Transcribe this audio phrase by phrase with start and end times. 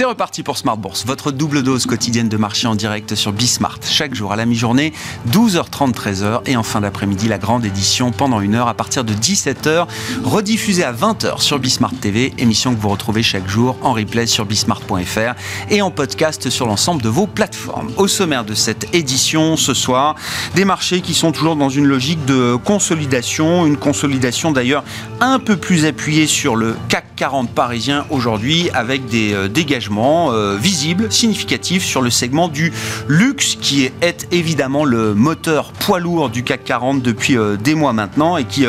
[0.00, 3.80] C'est reparti pour Smart Bourse, votre double dose quotidienne de marché en direct sur Bismart.
[3.84, 4.94] Chaque jour à la mi-journée,
[5.30, 6.40] 12h30, 13h.
[6.46, 9.86] Et en fin d'après-midi, la grande édition pendant une heure à partir de 17h,
[10.24, 12.32] rediffusée à 20h sur Bismart TV.
[12.38, 15.34] Émission que vous retrouvez chaque jour en replay sur bismart.fr
[15.68, 17.92] et en podcast sur l'ensemble de vos plateformes.
[17.98, 20.14] Au sommaire de cette édition, ce soir,
[20.54, 23.66] des marchés qui sont toujours dans une logique de consolidation.
[23.66, 24.82] Une consolidation d'ailleurs
[25.20, 29.46] un peu plus appuyée sur le CAC 40 parisien aujourd'hui avec des euh,
[29.98, 32.72] euh, visibles, significatifs sur le segment du
[33.08, 37.92] luxe qui est, évidemment le moteur poids lourd du CAC 40 depuis euh, des mois
[37.92, 38.64] maintenant et qui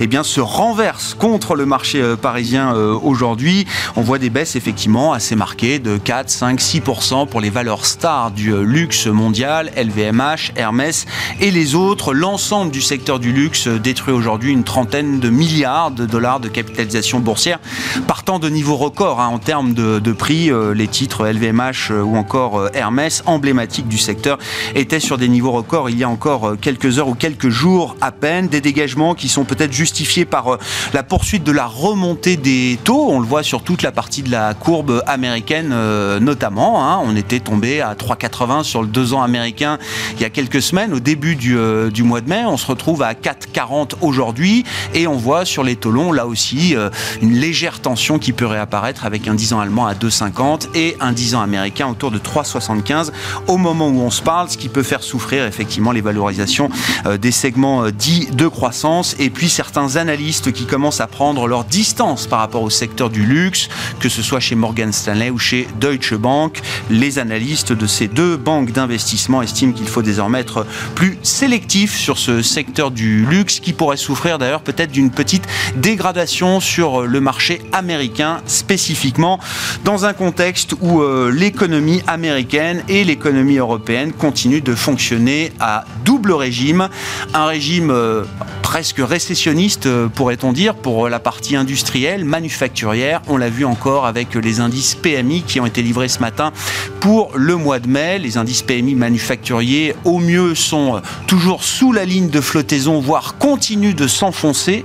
[0.00, 3.66] eh bien, se renverse contre le marché parisien aujourd'hui.
[3.96, 8.30] On voit des baisses effectivement assez marquées de 4, 5, 6% pour les valeurs stars
[8.30, 11.06] du luxe mondial, LVMH, Hermès
[11.40, 12.14] et les autres.
[12.14, 17.20] L'ensemble du secteur du luxe détruit aujourd'hui une trentaine de milliards de dollars de capitalisation
[17.20, 17.58] boursière
[18.06, 20.51] partant de niveaux records hein, en termes de, prix.
[20.52, 24.38] Euh, les titres LVMH euh, ou encore euh, Hermès, emblématiques du secteur,
[24.74, 28.12] étaient sur des niveaux records il y a encore quelques heures ou quelques jours à
[28.12, 28.48] peine.
[28.48, 30.58] Des dégagements qui sont peut-être justifiés par
[30.92, 33.08] la poursuite de la remontée des taux.
[33.10, 35.74] On le voit sur toute la partie de la courbe américaine
[36.20, 36.86] notamment.
[36.86, 37.00] Hein.
[37.04, 39.78] On était tombé à 3,80 sur le 2 ans américain
[40.16, 41.56] il y a quelques semaines, au début du,
[41.92, 42.44] du mois de mai.
[42.46, 44.64] On se retrouve à 4,40 aujourd'hui
[44.94, 46.74] et on voit sur les taux longs là aussi
[47.20, 50.41] une légère tension qui peut réapparaître avec un 10 ans allemand à 2,50
[50.74, 53.12] et un 10 ans américain autour de 3,75
[53.46, 56.68] au moment où on se parle, ce qui peut faire souffrir effectivement les valorisations
[57.06, 59.14] euh, des segments euh, dits de croissance.
[59.20, 63.24] Et puis certains analystes qui commencent à prendre leur distance par rapport au secteur du
[63.24, 63.68] luxe,
[64.00, 66.60] que ce soit chez Morgan Stanley ou chez Deutsche Bank.
[66.90, 70.66] Les analystes de ces deux banques d'investissement estiment qu'il faut désormais être
[70.96, 75.44] plus sélectif sur ce secteur du luxe qui pourrait souffrir d'ailleurs peut-être d'une petite
[75.76, 79.38] dégradation sur le marché américain spécifiquement,
[79.84, 80.31] dans un contexte
[80.80, 86.88] où euh, l'économie américaine et l'économie européenne continuent de fonctionner à double régime.
[87.34, 88.24] Un régime euh,
[88.62, 93.20] presque récessionniste, euh, pourrait-on dire, pour la partie industrielle, manufacturière.
[93.28, 96.52] On l'a vu encore avec les indices PMI qui ont été livrés ce matin
[97.00, 98.18] pour le mois de mai.
[98.18, 103.94] Les indices PMI manufacturiers, au mieux, sont toujours sous la ligne de flottaison, voire continuent
[103.94, 104.84] de s'enfoncer.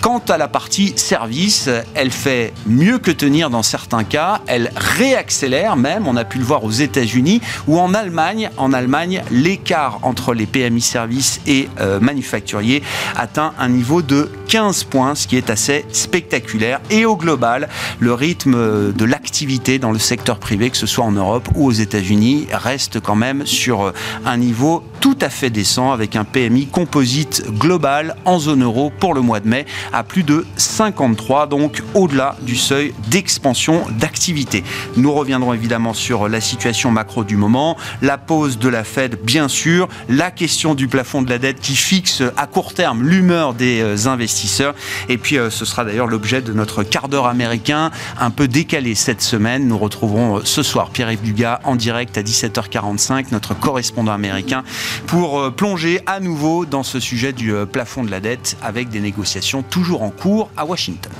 [0.00, 4.40] Quant à la partie service, elle fait mieux que tenir dans certains cas.
[4.46, 6.06] Elle réaccélère même.
[6.06, 8.50] On a pu le voir aux États-Unis ou en Allemagne.
[8.56, 12.82] En Allemagne, l'écart entre les PMI services et euh, manufacturiers
[13.16, 16.80] atteint un niveau de 15 points, ce qui est assez spectaculaire.
[16.90, 17.68] Et au global,
[17.98, 21.72] le rythme de l'activité dans le secteur privé, que ce soit en Europe ou aux
[21.72, 23.92] États-Unis, reste quand même sur
[24.24, 29.14] un niveau tout à fait décent avec un PMI composite global en zone euro pour
[29.14, 34.64] le mois de mai à plus de 53, donc au-delà du seuil d'expansion d'activité.
[34.96, 39.48] Nous reviendrons évidemment sur la situation macro du moment, la pause de la Fed bien
[39.48, 43.80] sûr, la question du plafond de la dette qui fixe à court terme l'humeur des
[43.80, 44.74] euh, investisseurs
[45.08, 48.94] et puis euh, ce sera d'ailleurs l'objet de notre quart d'heure américain un peu décalé
[48.94, 49.66] cette semaine.
[49.66, 54.64] Nous retrouverons euh, ce soir Pierre-Yves Dugas en direct à 17h45, notre correspondant américain,
[55.06, 59.62] pour plonger à nouveau dans ce sujet du plafond de la dette avec des négociations
[59.62, 61.12] toujours en cours à Washington.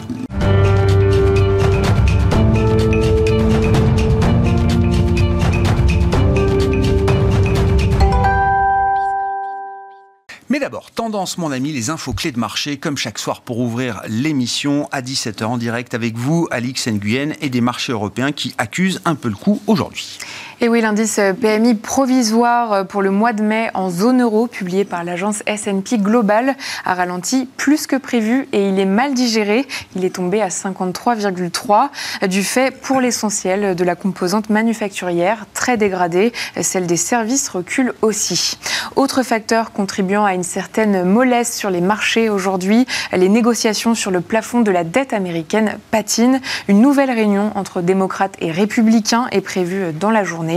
[10.59, 14.03] Mais d'abord, tendance mon ami, les infos clés de marché, comme chaque soir pour ouvrir
[14.09, 19.01] l'émission à 17h en direct avec vous, Alix Nguyen, et des marchés européens qui accusent
[19.05, 20.19] un peu le coup aujourd'hui.
[20.61, 25.05] Et oui, l'indice PMI provisoire pour le mois de mai en zone euro, publié par
[25.05, 29.69] l'agence S&P Global, a ralenti plus que prévu et il est mal digéré.
[29.95, 36.33] Il est tombé à 53,3 du fait, pour l'essentiel, de la composante manufacturière très dégradée.
[36.61, 38.59] Celle des services recule aussi.
[38.97, 44.23] Autre facteur contribuant à une certaine mollesse sur les marchés aujourd'hui, les négociations sur le
[44.23, 46.41] plafond de la dette américaine patinent.
[46.67, 50.48] Une nouvelle réunion entre démocrates et républicains est prévue dans la journée.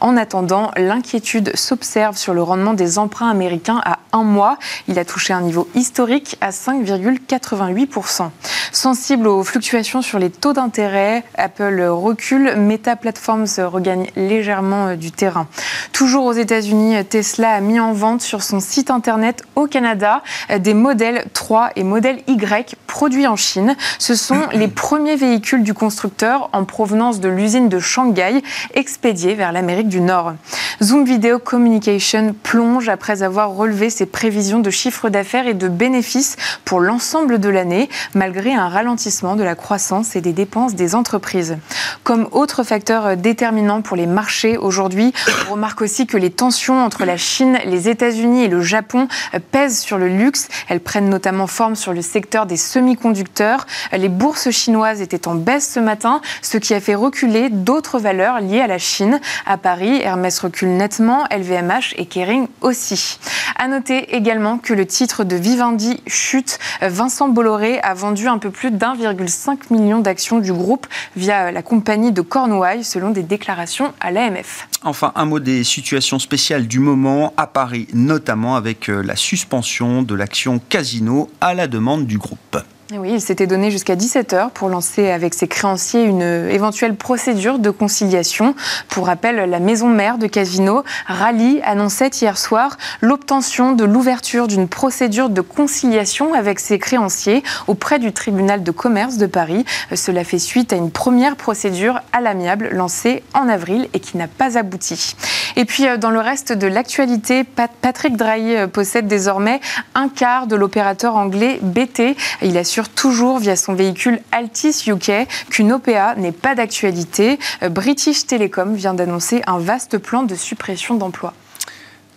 [0.00, 4.58] En attendant, l'inquiétude s'observe sur le rendement des emprunts américains à un mois.
[4.88, 8.30] Il a touché un niveau historique à 5,88%.
[8.72, 15.10] Sensible aux fluctuations sur les taux d'intérêt, Apple recule, Meta Platforms regagne légèrement euh, du
[15.10, 15.46] terrain.
[15.92, 20.22] Toujours aux États-Unis, Tesla a mis en vente sur son site internet au Canada
[20.58, 23.76] des modèles 3 et modèles Y produits en Chine.
[23.98, 28.42] Ce sont les premiers véhicules du constructeur en provenance de l'usine de Shanghai
[28.74, 30.34] expédiés vers l'Amérique du Nord.
[30.82, 36.36] Zoom Video Communication plonge après avoir relevé ses prévisions de chiffre d'affaires et de bénéfices
[36.64, 41.56] pour l'ensemble de l'année, malgré un ralentissement de la croissance et des dépenses des entreprises.
[42.04, 45.12] Comme autre facteur déterminant pour les marchés aujourd'hui,
[45.48, 49.08] on remarque aussi que les tensions entre la Chine, les États-Unis et le Japon
[49.50, 50.48] pèsent sur le luxe.
[50.68, 53.66] Elles prennent notamment forme sur le secteur des semi-conducteurs.
[53.92, 58.40] Les bourses chinoises étaient en baisse ce matin, ce qui a fait reculer d'autres valeurs
[58.40, 59.20] liées à la Chine.
[59.46, 63.18] À Paris, Hermès recule nettement, LVMH et Kering aussi.
[63.56, 66.58] À noter également que le titre de Vivendi chute.
[66.80, 70.86] Vincent Bolloré a vendu un peu plus d'1,5 million d'actions du groupe
[71.16, 74.68] via la compagnie de Cornouailles, selon des déclarations à l'AMF.
[74.84, 80.02] Enfin, un mot des situations spéciales du moment à Paris, notamment avec euh, la suspension
[80.02, 82.58] de l'action Casino à la demande du groupe.
[82.96, 87.68] Oui, il s'était donné jusqu'à 17h pour lancer avec ses créanciers une éventuelle procédure de
[87.68, 88.54] conciliation.
[88.88, 94.68] Pour rappel, la maison mère de Casino, Rally, annonçait hier soir l'obtention de l'ouverture d'une
[94.68, 99.66] procédure de conciliation avec ses créanciers auprès du tribunal de commerce de Paris.
[99.94, 104.28] Cela fait suite à une première procédure à l'amiable lancée en avril et qui n'a
[104.28, 105.14] pas abouti.
[105.56, 109.60] Et puis, euh, dans le reste de l'actualité, Patrick Drahi euh, possède désormais
[109.94, 112.16] un quart de l'opérateur anglais BT.
[112.42, 117.38] Il toujours via son véhicule Altis UK qu'une OPA n'est pas d'actualité.
[117.62, 121.34] Euh, British Telecom vient d'annoncer un vaste plan de suppression d'emplois.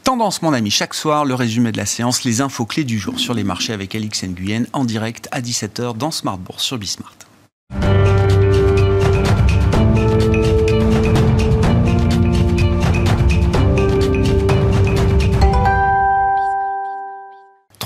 [0.04, 3.20] Tendance, mon ami, chaque soir, le résumé de la séance, les infos clés du jour
[3.20, 7.16] sur les marchés avec Alix Nguyen en direct à 17h dans Smart Bourse sur Bismart.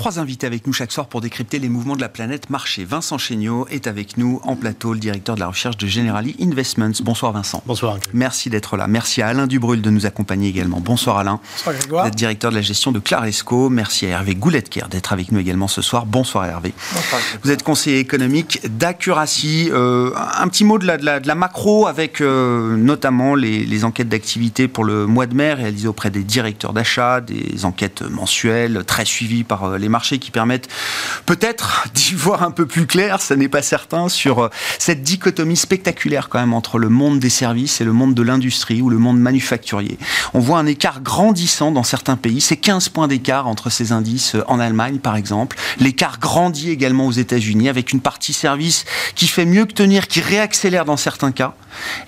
[0.06, 2.84] Trois invités avec nous chaque soir pour décrypter les mouvements de la planète marché.
[2.84, 6.92] Vincent Chéniaud est avec nous en plateau, le directeur de la recherche de Generali Investments.
[7.02, 7.60] Bonsoir Vincent.
[7.66, 7.98] Bonsoir.
[8.12, 8.86] Merci d'être là.
[8.86, 10.78] Merci à Alain Dubrul de nous accompagner également.
[10.78, 11.40] Bonsoir Alain.
[11.56, 12.04] Bonsoir Grégoire.
[12.04, 13.68] D'être directeur de la gestion de Claresco.
[13.68, 16.06] Merci à Hervé Gouletker d'être avec nous également ce soir.
[16.06, 16.72] Bonsoir Hervé.
[16.94, 17.20] Bonsoir.
[17.42, 19.70] Vous êtes conseiller économique d'Accuracy.
[19.72, 24.08] Euh, un petit mot de la, de la, macro avec euh, notamment les, les enquêtes
[24.08, 29.04] d'activité pour le mois de mai réalisées auprès des directeurs d'achat, des enquêtes mensuelles très
[29.04, 30.68] suivies par euh, les marchés qui permettent
[31.24, 34.48] peut-être d'y voir un peu plus clair, ça n'est pas certain, sur euh,
[34.78, 38.82] cette dichotomie spectaculaire quand même entre le monde des services et le monde de l'industrie
[38.82, 39.98] ou le monde manufacturier.
[40.34, 44.34] On voit un écart grandissant dans certains pays, c'est 15 points d'écart entre ces indices
[44.34, 45.56] euh, en Allemagne par exemple.
[45.78, 48.84] L'écart grandit également aux États-Unis avec une partie service
[49.14, 51.54] qui fait mieux que tenir, qui réaccélère dans certains cas,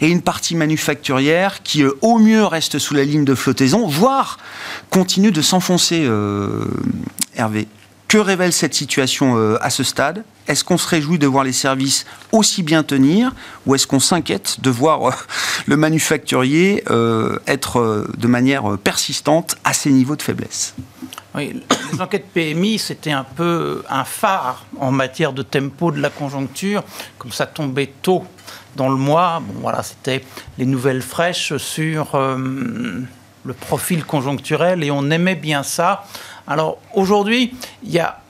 [0.00, 4.38] et une partie manufacturière qui euh, au mieux reste sous la ligne de flottaison, voire
[4.90, 6.08] continue de s'enfoncer,
[7.36, 7.68] Hervé.
[8.08, 10.24] Que révèle cette situation euh, à ce stade?
[10.46, 13.32] Est-ce qu'on se réjouit de voir les services aussi bien tenir
[13.66, 15.12] ou est-ce qu'on s'inquiète de voir euh,
[15.66, 20.74] le manufacturier euh, être de manière persistante à ces niveaux de faiblesse?
[21.34, 21.62] Oui,
[21.92, 26.84] les enquêtes PMI, c'était un peu un phare en matière de tempo de la conjoncture,
[27.18, 28.24] comme ça tombait tôt
[28.74, 29.42] dans le mois.
[29.46, 30.24] Bon, voilà, c'était
[30.56, 36.04] les nouvelles fraîches sur le profil conjoncturel et on aimait bien ça.
[36.48, 37.54] Alors aujourd'hui,
[37.84, 38.20] il y a,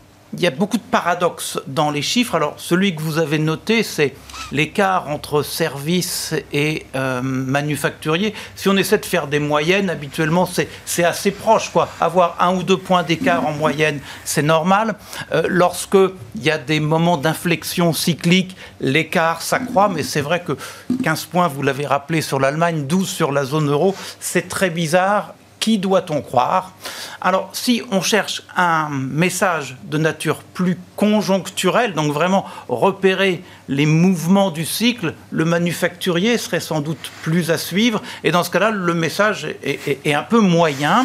[0.51, 2.35] beaucoup de paradoxes dans les chiffres.
[2.35, 4.15] Alors celui que vous avez noté, c'est
[4.51, 8.35] l'écart entre services et euh, manufacturier.
[8.57, 10.49] Si on essaie de faire des moyennes, habituellement,
[10.85, 11.71] c'est assez proche.
[11.71, 11.89] Quoi.
[12.01, 14.97] Avoir un ou deux points d'écart en moyenne, c'est normal.
[15.33, 16.11] Euh, Lorsqu'il
[16.43, 20.57] y a des moments d'inflexion cyclique, l'écart s'accroît, mais c'est vrai que
[21.05, 25.35] 15 points, vous l'avez rappelé, sur l'Allemagne, 12 sur la zone euro, c'est très bizarre
[25.69, 26.73] qui doit-on croire?
[27.21, 34.51] Alors, si on cherche un message de nature plus conjoncturelle, donc vraiment repérer les mouvements
[34.51, 38.01] du cycle, le manufacturier serait sans doute plus à suivre.
[38.25, 41.05] Et dans ce cas-là, le message est, un peu moyen.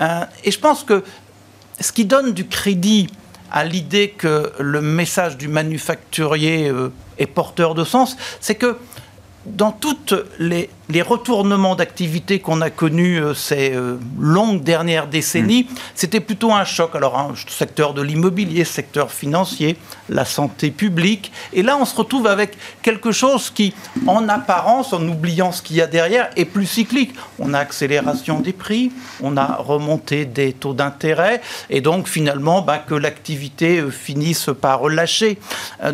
[0.00, 1.02] Euh, et je pense que
[1.80, 3.08] ce qui donne du crédit
[3.50, 8.76] à l'idée que le message du manufacturier euh, est porteur de sens, c'est que
[9.44, 10.70] dans toutes les,
[11.02, 15.74] retournements d'activité qu'on a connus euh, ces euh, longues dernières décennies, mm.
[15.94, 16.94] c'était plutôt un choc.
[16.94, 19.76] Alors, un secteur de l'immobilier, secteur financier,
[20.08, 21.32] la santé publique.
[21.52, 23.74] Et là, on se retrouve avec quelque chose qui,
[24.06, 27.14] en apparence, en oubliant ce qu'il y a derrière, est plus cyclique.
[27.38, 28.92] On a accélération des prix,
[29.22, 31.40] on a remontée des taux d'intérêt,
[31.70, 35.38] et donc finalement, bah, que l'activité euh, finisse par relâcher.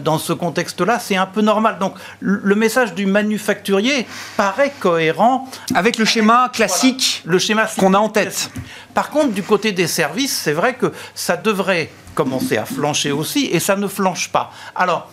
[0.01, 1.79] Dans ce contexte-là, c'est un peu normal.
[1.79, 7.95] Donc, le message du manufacturier facturier paraît cohérent avec le schéma classique, le schéma qu'on
[7.95, 8.51] a en tête.
[8.93, 13.47] Par contre, du côté des services, c'est vrai que ça devrait commencer à flancher aussi,
[13.47, 14.53] et ça ne flanche pas.
[14.77, 15.11] Alors,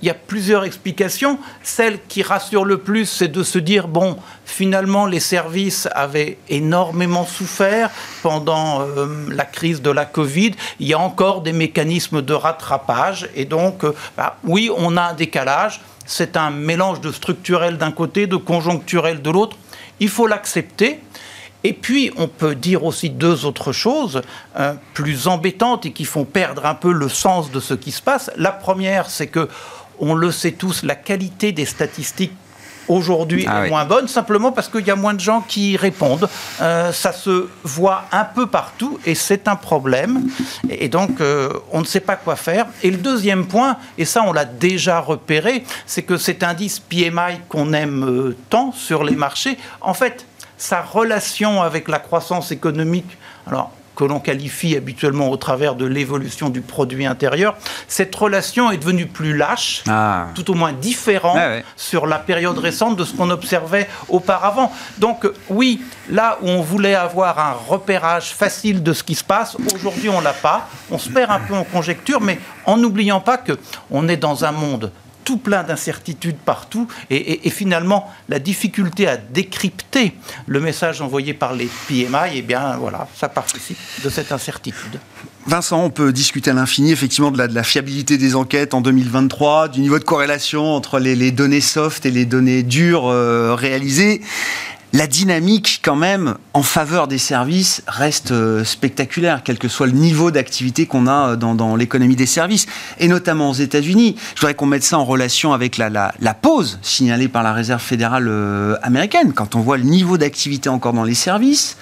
[0.00, 1.40] il y a plusieurs explications.
[1.64, 7.26] Celle qui rassure le plus, c'est de se dire, bon, finalement, les services avaient énormément
[7.26, 7.90] souffert
[8.22, 10.52] pendant euh, la crise de la Covid.
[10.78, 13.28] Il y a encore des mécanismes de rattrapage.
[13.34, 15.80] Et donc, euh, bah, oui, on a un décalage.
[16.10, 19.58] C'est un mélange de structurel d'un côté, de conjoncturel de l'autre.
[20.00, 21.00] Il faut l'accepter.
[21.64, 24.22] Et puis, on peut dire aussi deux autres choses
[24.58, 28.00] euh, plus embêtantes et qui font perdre un peu le sens de ce qui se
[28.00, 28.30] passe.
[28.38, 29.50] La première, c'est que
[29.98, 32.32] on le sait tous, la qualité des statistiques
[32.88, 36.28] aujourd'hui ah est moins bonne, simplement parce qu'il y a moins de gens qui répondent.
[36.60, 40.28] Euh, ça se voit un peu partout et c'est un problème.
[40.70, 42.66] Et donc, euh, on ne sait pas quoi faire.
[42.82, 47.40] Et le deuxième point, et ça on l'a déjà repéré, c'est que cet indice PMI
[47.48, 50.26] qu'on aime euh, tant sur les marchés, en fait,
[50.56, 53.16] sa relation avec la croissance économique,
[53.46, 57.56] alors que l'on qualifie habituellement au travers de l'évolution du produit intérieur,
[57.88, 60.28] cette relation est devenue plus lâche, ah.
[60.36, 61.36] tout au moins différente
[61.76, 64.70] sur la période récente de ce qu'on observait auparavant.
[64.98, 69.56] Donc oui, là où on voulait avoir un repérage facile de ce qui se passe,
[69.74, 70.68] aujourd'hui on l'a pas.
[70.92, 73.58] On se perd un peu en conjecture, mais en n'oubliant pas que
[73.90, 74.92] on est dans un monde
[75.28, 76.88] tout plein d'incertitudes partout.
[77.10, 80.14] Et, finalement, la difficulté à décrypter
[80.46, 84.98] le message envoyé par les PMI, eh bien, voilà, ça participe de cette incertitude.
[85.46, 89.80] Vincent, on peut discuter à l'infini effectivement de la, fiabilité des enquêtes en 2023, du
[89.80, 94.22] niveau de corrélation entre les, données soft et les données dures euh, réalisées
[94.92, 99.92] la dynamique quand même en faveur des services reste euh, spectaculaire, quel que soit le
[99.92, 102.66] niveau d'activité qu'on a euh, dans, l'économie des services,
[102.98, 104.16] et notamment aux États-Unis.
[104.34, 108.28] Je voudrais qu'on mette ça en relation avec la, pause signalée par la Réserve fédérale
[108.28, 111.76] euh, américaine, quand on voit le niveau d'activité encore dans les services,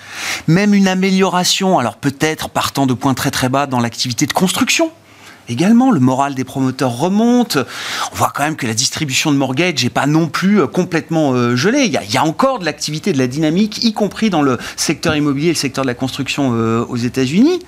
[0.49, 4.91] même une amélioration, alors peut-être partant de points très très bas dans l'activité de construction
[5.49, 5.91] également.
[5.91, 7.59] Le moral des promoteurs remonte.
[8.13, 11.33] On voit quand même que la distribution de mortgage n'est pas non plus euh, complètement
[11.33, 11.85] euh, gelée.
[11.85, 15.49] Il y, a, encore de l'activité, de la dynamique, y compris dans le secteur immobilier
[15.49, 17.61] et le secteur de la construction euh, aux États-Unis.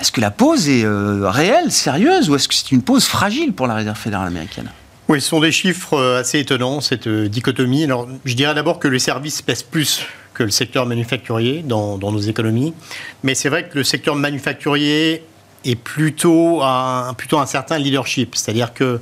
[0.00, 3.68] Est-ce que la pause est réelle, sérieuse, ou est-ce que c'est une pause fragile pour
[3.68, 4.68] la Réserve fédérale américaine?
[5.08, 7.84] Oui, ce sont des chiffres assez étonnants, cette dichotomie.
[7.84, 12.10] Alors, je dirais d'abord que les services pèsent plus que le secteur manufacturier dans, dans
[12.10, 12.74] nos économies.
[13.22, 15.22] Mais c'est vrai que le secteur manufacturier
[15.64, 17.14] est plutôt un,
[17.46, 18.34] certain leadership.
[18.34, 19.00] C'est-à-dire que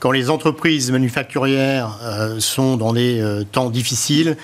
[0.00, 4.36] quand les entreprises manufacturières euh, sont dans des euh, temps difficiles,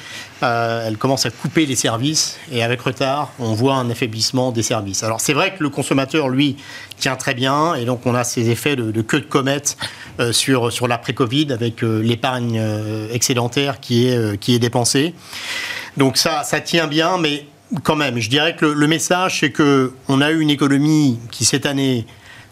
[0.42, 4.64] euh, elles commencent à couper les services et avec retard, on voit un affaiblissement des
[4.64, 5.04] services.
[5.04, 6.56] Alors c'est vrai que le consommateur, lui,
[6.98, 9.76] tient très bien et donc on a ces effets de, queue de comète
[10.32, 12.60] sur, sur l'après-Covid avec l'épargne
[13.12, 15.14] excédentaire qui est, qui est dépensée.
[15.96, 17.46] Donc ça, ça tient bien, mais
[17.82, 21.44] quand même, je dirais que le, message, c'est que on a eu une économie qui
[21.44, 22.06] cette année,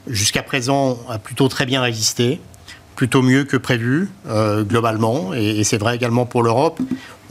[0.06, 2.40] jusqu'à présent, a plutôt très bien résisté,
[2.96, 6.80] plutôt mieux que prévu euh, globalement, et, c'est vrai également pour l'Europe.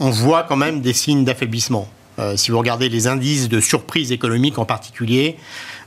[0.00, 1.88] On voit quand même des signes d'affaiblissement.
[2.18, 5.36] Euh, si vous regardez les indices de surprise économique en particulier,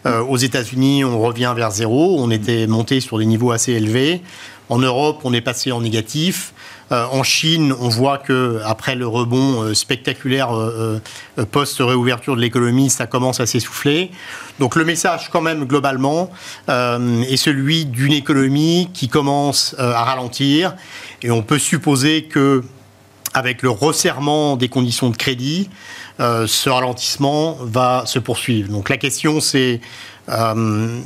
[0.05, 2.17] euh, aux États-Unis, on revient vers zéro.
[2.19, 4.21] On était monté sur des niveaux assez élevés.
[4.69, 6.53] En Europe, on est passé en négatif.
[6.91, 10.99] Euh, en Chine, on voit que après le rebond euh, spectaculaire euh,
[11.51, 14.11] post-réouverture de l'économie, ça commence à s'essouffler.
[14.59, 16.29] Donc le message, quand même, globalement,
[16.69, 20.75] est celui d'une économie qui commence à ralentir.
[21.23, 22.63] Et on peut supposer que,
[23.33, 25.69] avec le resserrement des conditions de crédit,
[26.19, 28.69] ce ralentissement va se poursuivre.
[28.69, 29.81] Donc la question, c'est
[30.29, 30.99] euh,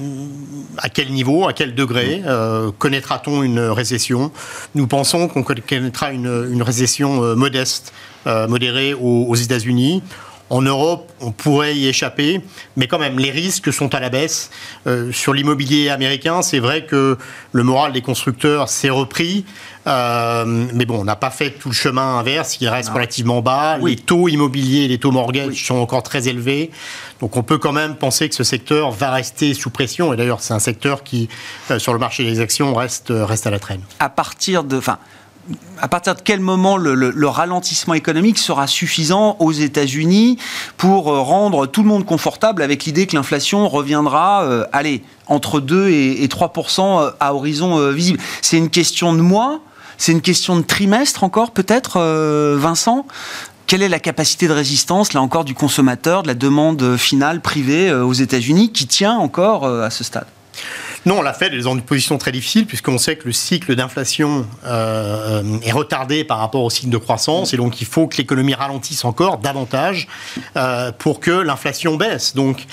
[0.77, 4.31] à quel niveau, à quel degré euh, connaîtra-t-on une récession?
[4.75, 7.93] Nous pensons qu'on connaîtra une, récession euh, modeste,
[8.25, 10.03] modérée aux États-Unis.
[10.49, 12.41] En Europe, on pourrait y échapper,
[12.75, 14.49] mais quand même, les risques sont à la baisse.
[14.87, 17.17] Euh, sur l'immobilier américain, c'est vrai que
[17.51, 19.45] le moral des constructeurs s'est repris,
[19.85, 23.77] euh, mais bon, on n'a pas fait tout le chemin inverse, il reste relativement bas.
[23.77, 26.71] Les taux immobiliers, les taux mortgage sont encore très élevés.
[27.19, 30.13] Donc on peut quand même penser que ce secteur va rester sous pression.
[30.13, 31.29] Et d'ailleurs, c'est un secteur qui,
[31.69, 33.81] euh, sur le marché des actions, reste, reste à la traîne.
[33.99, 34.77] À partir de...
[34.77, 34.97] Enfin,
[35.81, 40.37] à partir de quel moment le, ralentissement économique sera suffisant aux États-Unis
[40.77, 45.59] pour euh, rendre tout le monde confortable avec l'idée que l'inflation reviendra, euh, allez, entre
[45.59, 48.19] 2 et, 3% euh, à horizon visible.
[48.41, 49.61] C'est une question de mois?
[49.97, 51.99] C'est une question de trimestre encore, peut-être,
[52.57, 53.05] Vincent?
[53.67, 57.93] Quelle est la capacité de résistance, là encore, du consommateur, de la demande finale privée
[57.93, 60.25] aux États-Unis qui tient encore à ce stade?
[61.05, 64.45] Non, la Fed est dans une position très difficile puisqu'on sait que le cycle d'inflation
[64.65, 68.53] euh, est retardé par rapport au cycle de croissance et donc il faut que l'économie
[68.53, 70.07] ralentisse encore davantage
[70.57, 72.35] euh, pour que l'inflation baisse.
[72.35, 72.65] Donc,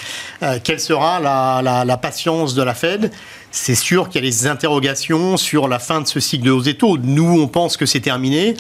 [0.43, 3.13] euh, quelle sera la, patience de la Fed?
[3.53, 6.65] C'est sûr qu'il y a des interrogations sur la fin de ce cycle de hausse
[6.65, 6.99] des taux.
[6.99, 8.55] Nous, on pense que c'est terminé,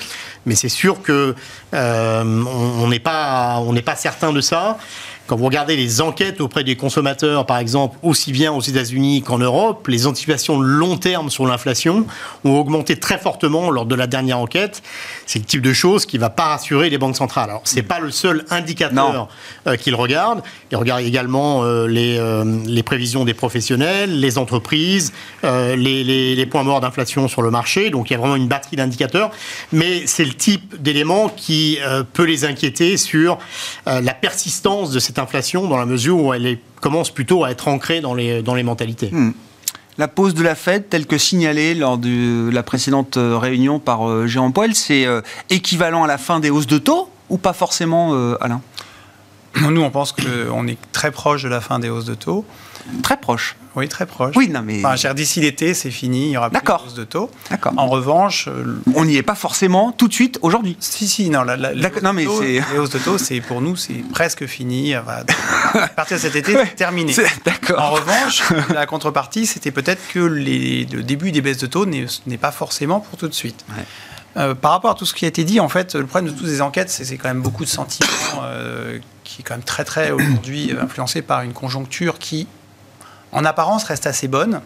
[0.46, 1.35] mais c'est sûr que
[1.73, 4.78] on n'est pas certain de ça.
[5.26, 9.38] Quand vous regardez les enquêtes auprès des consommateurs, par exemple, aussi bien aux États-Unis qu'en
[9.38, 12.06] Europe, les anticipations long terme sur l'inflation
[12.45, 14.83] ont augmenté très fortement lors de la dernière enquête.
[15.26, 17.50] C'est le type de choses qui ne va pas rassurer les banques centrales.
[17.50, 19.28] Alors, ce n'est pas le seul indicateur
[19.66, 20.42] euh, qu'ils regardent.
[20.71, 26.47] Ils regardent également euh, les, euh, les, prévisions des professionnels, les entreprises, les, les, les,
[26.47, 27.90] points morts d'inflation sur le marché.
[27.90, 29.33] Donc, il y a vraiment une batterie d'indicateurs.
[29.73, 31.78] Mais c'est le type d'élément qui
[32.12, 33.38] peut les inquiéter sur
[33.87, 38.00] la persistance de cette inflation dans la mesure où elle commence plutôt à être ancrée
[38.00, 39.11] dans les, dans les mentalités.
[39.11, 39.32] Hmm.
[39.99, 44.06] La pause de la Fed, telle que signalée lors de la précédente euh, réunion par
[44.06, 47.54] euh, Jérôme Poel, c'est euh, équivalent à la fin des hausses de taux ou pas
[47.54, 48.61] forcément, Alain?
[49.60, 52.44] Nous, on pense qu'on est très proche de la fin des hausses de taux.
[53.02, 53.56] Très proche.
[53.75, 54.34] Oui, très proche.
[54.36, 54.82] Oui, non, mais.
[54.84, 57.30] Enfin, d'ici l'été, c'est fini, il n'y aura plus de hausse de taux.
[57.50, 57.72] D'accord.
[57.76, 58.48] En revanche.
[58.48, 60.76] Euh, On n'y est pas forcément tout de suite aujourd'hui.
[60.80, 61.42] Si, si, non.
[61.42, 61.56] La,
[62.02, 62.62] non, mais c'est.
[62.72, 64.94] Les hausses de taux, c'est, pour nous, c'est presque fini.
[64.94, 65.02] à
[65.94, 67.14] partir de cet été, c'est terminé.
[67.44, 67.80] d'accord.
[67.80, 72.06] En revanche, la contrepartie, c'était peut-être que les, le début des baisses de taux n'est,
[72.38, 73.64] pas forcément pour tout de suite.
[74.37, 76.38] Euh, par rapport à tout ce qui a été dit, en fait, le problème de
[76.38, 78.11] toutes ces enquêtes, c'est, quand même beaucoup de sentiments
[78.43, 82.47] euh, qui est quand même très, très aujourd'hui influencé par une conjoncture qui
[83.33, 84.61] en apparence reste assez bonne.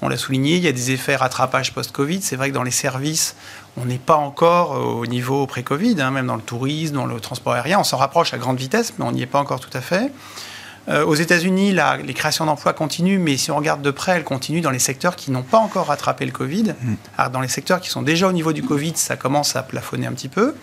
[0.00, 2.22] On l'a souligné, il y a des effets rattrapage post-Covid.
[2.22, 3.34] C'est vrai que dans les services,
[3.76, 7.54] on n'est pas encore au niveau pré-Covid, hein, même dans le tourisme, dans le transport
[7.54, 7.80] aérien.
[7.80, 10.12] On s'en rapproche à grande vitesse, mais on n'y est pas encore tout à fait.
[10.88, 14.62] Euh, aux États-Unis, les créations d'emplois continuent, mais si on regarde de près, elles continuent
[14.62, 16.74] dans les secteurs qui n'ont pas encore rattrapé le Covid.
[16.80, 16.94] Mm.
[17.18, 20.06] Alors, dans les secteurs qui sont déjà au niveau du Covid, ça commence à plafonner
[20.06, 20.54] un petit peu.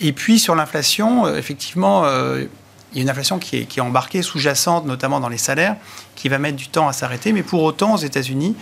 [0.00, 2.44] Et puis sur l'inflation, euh, effectivement, euh,
[2.92, 5.76] il y a une inflation qui est, embarquée, sous-jacente, notamment dans les salaires,
[6.14, 7.32] qui va mettre du temps à s'arrêter.
[7.32, 8.54] Mais pour autant, aux États-Unis,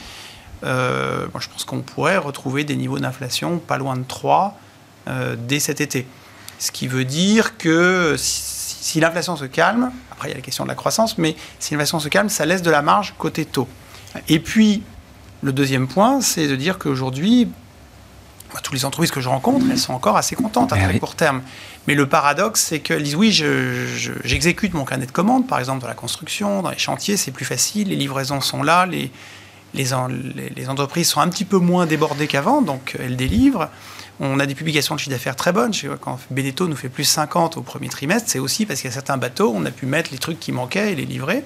[0.63, 4.59] euh, je pense qu'on pourrait retrouver des niveaux d'inflation pas loin de 3
[5.09, 6.07] euh, dès cet été.
[6.59, 8.60] Ce qui veut dire que si,
[9.01, 12.01] l'inflation se calme, après il y a la question de la croissance, mais si l'inflation
[12.01, 13.69] se calme, ça laisse de la marge côté taux.
[14.29, 14.83] Et puis,
[15.43, 17.49] le deuxième point, c'est de dire qu'aujourd'hui,
[18.53, 20.99] bah, toutes les entreprises que je rencontre, elles sont encore assez contentes à eh très
[20.99, 21.43] court terme.
[21.87, 23.31] Mais le paradoxe, c'est qu'elles disent oui,
[24.25, 27.45] j'exécute mon carnet de commandes, par exemple dans la construction, dans les chantiers, c'est plus
[27.45, 29.11] facile, les livraisons sont là, les,
[29.75, 29.87] les,
[30.57, 33.69] les, entreprises sont un petit peu moins débordées qu'avant, donc elles délivrent.
[34.21, 35.73] On a des publications de chiffre d'affaires très bonnes.
[36.01, 38.95] Quand Beneteau nous fait plus 50 au premier trimestre, c'est aussi parce qu'il y a
[38.95, 41.43] certains bateaux, on a pu mettre les trucs qui manquaient et les livrer.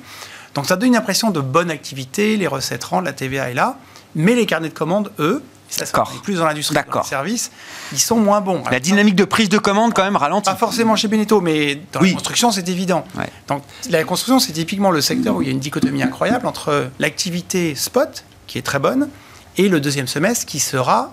[0.55, 3.79] Donc ça donne une impression de bonne activité, les recettes rentrent, la TVA est là,
[4.17, 7.51] mais les carnets de commandes, eux, ça, plus dans l'industrie, dans les services,
[7.93, 8.63] ils sont moins bons.
[8.71, 10.51] La dynamique de prise de commande, quand même, ralentit.
[10.51, 13.05] Pas forcément chez Beneteau, mais dans la construction, c'est évident.
[13.49, 16.91] Donc, la construction, c'est typiquement le secteur où il y a une dichotomie incroyable entre
[16.99, 19.09] l'activité spot, qui est très bonne,
[19.57, 21.13] et le deuxième semestre, qui sera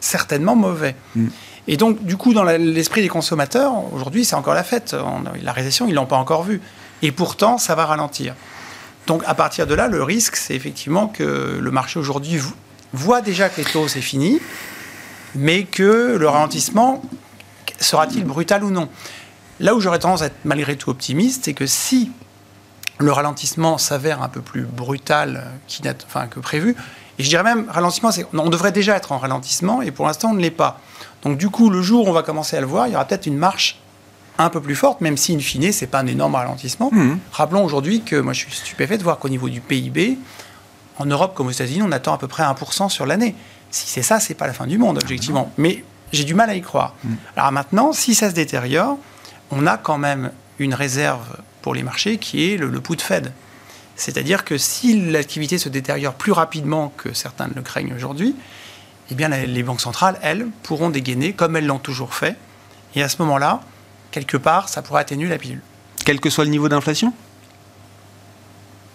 [0.00, 0.94] certainement mauvais.
[1.14, 1.28] Mm.
[1.66, 4.96] Et donc, du coup, dans l'esprit des consommateurs, aujourd'hui, c'est encore la fête.
[5.42, 6.62] La récession, ils ne l'ont pas encore vue.
[7.02, 8.34] Et pourtant, ça va ralentir.
[9.06, 12.40] Donc, à partir de là, le risque, c'est effectivement que le marché aujourd'hui
[12.94, 14.40] voit déjà que les taux, c'est fini,
[15.34, 17.02] mais que le ralentissement
[17.80, 18.88] sera-t-il brutal ou non?
[19.60, 22.10] Là où j'aurais tendance à être malgré tout optimiste, c'est que si
[22.98, 25.44] le ralentissement s'avère un peu plus brutal
[26.06, 26.76] enfin, que prévu,
[27.18, 30.34] et je dirais même ralentissement, on devrait déjà être en ralentissement, et pour l'instant on
[30.34, 30.80] ne l'est pas.
[31.22, 33.04] Donc du coup, le jour où on va commencer à le voir, il y aura
[33.04, 33.80] peut-être une marche
[34.38, 36.90] un peu plus forte, même si in fine, ce n'est pas un énorme ralentissement.
[36.92, 37.18] Mmh.
[37.32, 40.18] Rappelons aujourd'hui que moi je suis stupéfait de voir qu'au niveau du PIB,
[40.98, 43.34] en Europe comme aux États-Unis, on attend à peu près 1% sur l'année.
[43.70, 45.52] Si c'est ça, c'est pas la fin du monde, objectivement.
[45.58, 46.94] Mais j'ai du mal à y croire.
[47.02, 47.14] Mm.
[47.36, 48.96] Alors maintenant, si ça se détériore,
[49.50, 53.32] on a quand même une réserve pour les marchés qui est le, le de Fed.
[53.98, 58.36] C'est-à-dire que si l'activité se détériore plus rapidement que certains le craignent aujourd'hui,
[59.10, 62.36] eh bien les banques centrales, elles, pourront dégainer comme elles l'ont toujours fait.
[62.94, 63.60] Et à ce moment-là,
[64.12, 65.62] quelque part, ça pourrait atténuer la pilule.
[66.04, 67.12] Quel que soit le niveau d'inflation?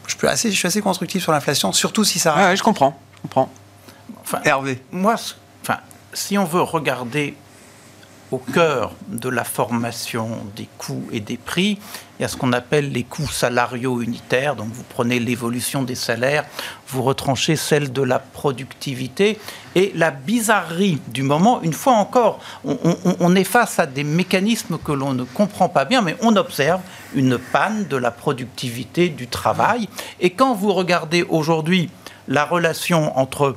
[0.08, 2.34] Je, peux assez, je suis assez constructif sur l'inflation, surtout si ça.
[2.38, 2.98] Ah ouais, je comprends.
[3.18, 3.52] Je comprends.
[4.22, 4.82] Enfin, Hervé.
[4.92, 5.16] Moi,
[5.62, 5.80] enfin,
[6.14, 7.36] si on veut regarder
[8.34, 11.78] au cœur de la formation des coûts et des prix,
[12.18, 14.56] il y a ce qu'on appelle les coûts salariaux unitaires.
[14.56, 16.44] Donc vous prenez l'évolution des salaires,
[16.88, 19.38] vous retranchez celle de la productivité.
[19.76, 24.92] Et la bizarrerie du moment, une fois encore, on, est face à des mécanismes que
[24.92, 26.82] l'on ne comprend pas bien, mais on observe
[27.14, 29.88] une panne de la productivité du travail.
[30.20, 31.92] Et quand vous regardez aujourd'hui
[32.28, 33.54] la relation entre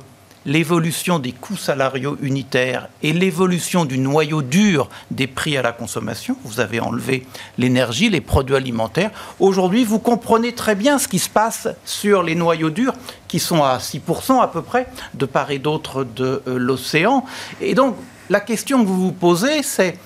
[0.47, 6.37] l'évolution des coûts salariaux unitaires et l'évolution du noyau dur des prix à la consommation.
[6.45, 9.11] Vous avez enlevé l'énergie, les produits alimentaires.
[9.41, 12.93] Aujourd'hui, vous comprenez très bien ce qui se passe sur les noyaux durs
[13.27, 17.25] qui sont à 6% à peu près de part et d'autre de euh, l'océan.
[17.59, 17.97] Et donc,
[18.29, 19.99] la question que vous vous posez, c'est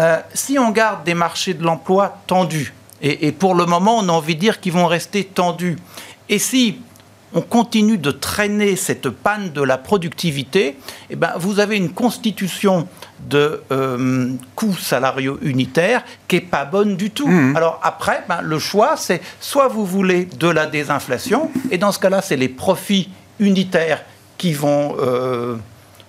[0.00, 4.08] euh, si on garde des marchés de l'emploi tendus, et, et pour le moment, on
[4.08, 5.76] a envie de dire qu'ils vont rester tendus,
[6.28, 6.80] et si
[7.34, 10.76] on continue de traîner cette panne de la productivité,
[11.10, 12.86] eh ben, vous avez une constitution
[13.28, 17.26] de euh, coûts salariaux unitaires qui n'est pas bonne du tout.
[17.26, 17.56] Mmh.
[17.56, 21.98] Alors après, ben, le choix, c'est soit vous voulez de la désinflation, et dans ce
[21.98, 24.04] cas-là, c'est les profits unitaires
[24.38, 25.56] qui vont euh,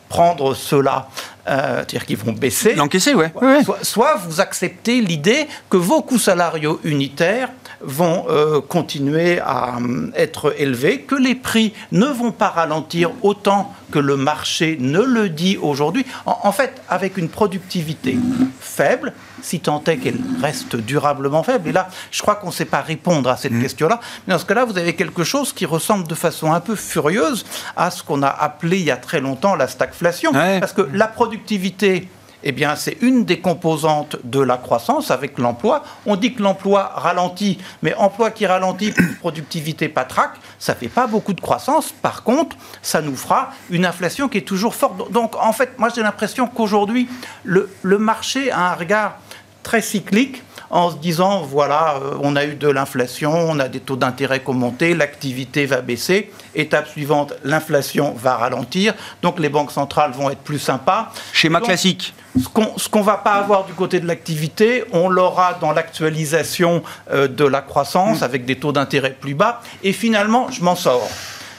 [0.10, 1.10] prendre cela.
[1.48, 2.74] Euh, c'est-à-dire qu'ils vont baisser.
[2.74, 3.32] L'encaisser, ouais.
[3.64, 7.50] Soit, soit, vous acceptez l'idée que vos coûts salariaux unitaires
[7.82, 13.74] vont euh, continuer à euh, être élevés, que les prix ne vont pas ralentir autant
[13.92, 16.06] que le marché ne le dit aujourd'hui.
[16.26, 18.18] En, fait, avec une productivité
[18.60, 21.70] faible, si tant est qu'elle reste durablement faible.
[21.70, 23.62] Et là, je crois qu'on ne sait pas répondre à cette mmh.
[23.62, 24.00] question-là.
[24.28, 27.46] Mais dans ce cas-là, vous avez quelque chose qui ressemble de façon un peu furieuse
[27.76, 30.32] à ce qu'on a appelé il y a très longtemps la stagflation.
[30.34, 32.08] Parce que la productivité
[32.47, 35.84] eh bien, c'est une des composantes de la croissance avec l'emploi.
[36.05, 41.08] On dit que l'emploi ralentit, mais emploi qui ralentit, productivité patraque, ça ne fait pas
[41.08, 41.91] beaucoup de croissance.
[41.91, 45.12] Par contre, ça nous fera une inflation qui est toujours forte.
[45.12, 47.10] Donc, en fait, moi, j'ai l'impression qu'aujourd'hui,
[47.43, 49.17] le, le marché a un regard
[49.63, 50.43] très cyclique
[50.76, 54.42] en se disant voilà, euh, on a eu de l'inflation, on a des taux d'intérêt
[54.42, 56.32] qui ont monté, l'activité va baisser.
[56.54, 61.14] Étape suivante, l'inflation va ralentir, donc les banques centrales vont être plus sympas.
[61.32, 62.14] Schéma classique.
[62.38, 62.50] Ce
[62.90, 67.46] qu'on ne va pas avoir du côté de l'activité, on l'aura dans l'actualisation euh, de
[67.46, 68.24] la croissance mm.
[68.26, 69.62] avec des taux d'intérêt plus bas.
[69.82, 71.10] Et finalement, je m'en sors.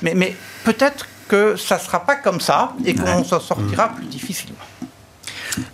[0.02, 4.04] Mais, mais peut-être que ça ne sera pas comme ça et qu'on s'en sortira plus
[4.04, 4.60] difficilement.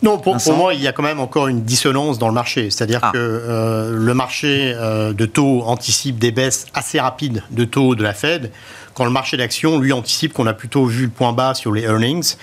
[0.02, 2.70] Non, pour, moi, il y a quand même encore une dissonance dans le marché.
[2.70, 3.10] C'est-à-dire ah.
[3.12, 8.02] que euh, le marché euh, de taux anticipe des baisses assez rapides de taux de
[8.02, 8.50] la Fed,
[8.94, 11.82] quand le marché d'action, lui, anticipe qu'on a plutôt vu le point bas sur les
[11.82, 12.34] earnings,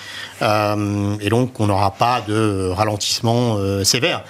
[0.42, 4.24] euh, et donc qu'on n'aura pas de ralentissement sévère.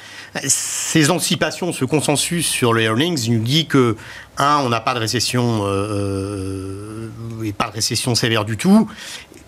[0.44, 3.96] Ces anticipations, ce consensus sur les earnings nous dit que,
[4.38, 5.66] un, on n'a pas de récession,
[7.44, 8.90] et pas de récession sévère du tout,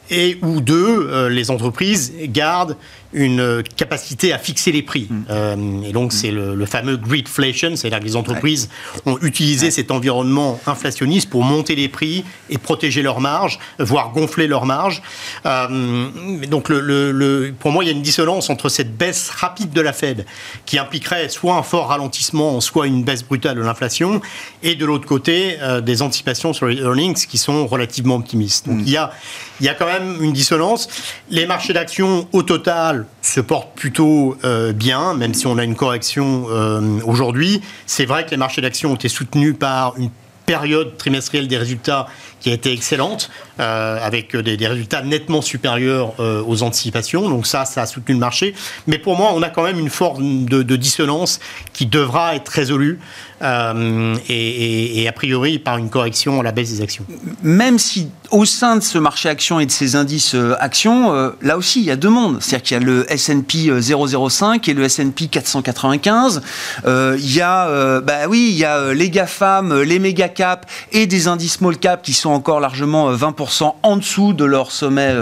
[0.09, 2.77] et ou deux, les entreprises gardent
[3.13, 5.07] une capacité à fixer les prix.
[5.09, 5.23] Mm.
[5.29, 8.69] Euh, et donc, c'est le, fameux greedflation, c'est-à-dire que les entreprises
[9.05, 14.47] ont utilisé cet environnement inflationniste pour monter les prix et protéger leurs marges, voire gonfler
[14.47, 15.01] leurs marges.
[15.45, 16.07] Euh,
[16.47, 19.93] donc, le, pour moi, il y a une dissonance entre cette baisse rapide de la
[19.93, 20.25] Fed,
[20.65, 24.21] qui impliquerait soit un fort ralentissement, soit une baisse brutale de l'inflation,
[24.63, 28.67] et de l'autre côté, euh, des anticipations sur les earnings qui sont relativement optimistes.
[28.67, 28.83] Donc, mm.
[28.85, 29.11] il, y a,
[29.59, 30.87] il y a quand même une dissonance.
[31.29, 35.75] Les marchés d'actions, au total, se porte plutôt euh, bien, même si on a une
[35.75, 37.61] correction euh, aujourd'hui.
[37.85, 40.09] C'est vrai que les marchés d'actions ont été soutenus par une
[40.45, 42.07] période trimestrielle des résultats
[42.41, 47.29] qui a été excellente, euh, avec des, résultats nettement supérieurs aux anticipations.
[47.29, 48.53] Donc ça, ça a soutenu le marché.
[48.87, 51.39] Mais pour moi, on a quand même une forme de, dissonance
[51.73, 52.99] qui devra être résolue
[53.41, 57.05] euh, et, a priori par une correction à la baisse des actions.
[57.43, 61.31] Même si au sein de ce marché actions et de ces indices euh, actions, euh,
[61.41, 62.37] là aussi il y a deux mondes.
[62.39, 66.41] C'est-à-dire qu'il y a le S&P 005 et le S&P 495.
[66.85, 71.27] il y a, bah oui, il y a les GAFAM, les méga cap et des
[71.27, 75.13] indices small cap qui sont encore largement 20% en dessous de leur sommet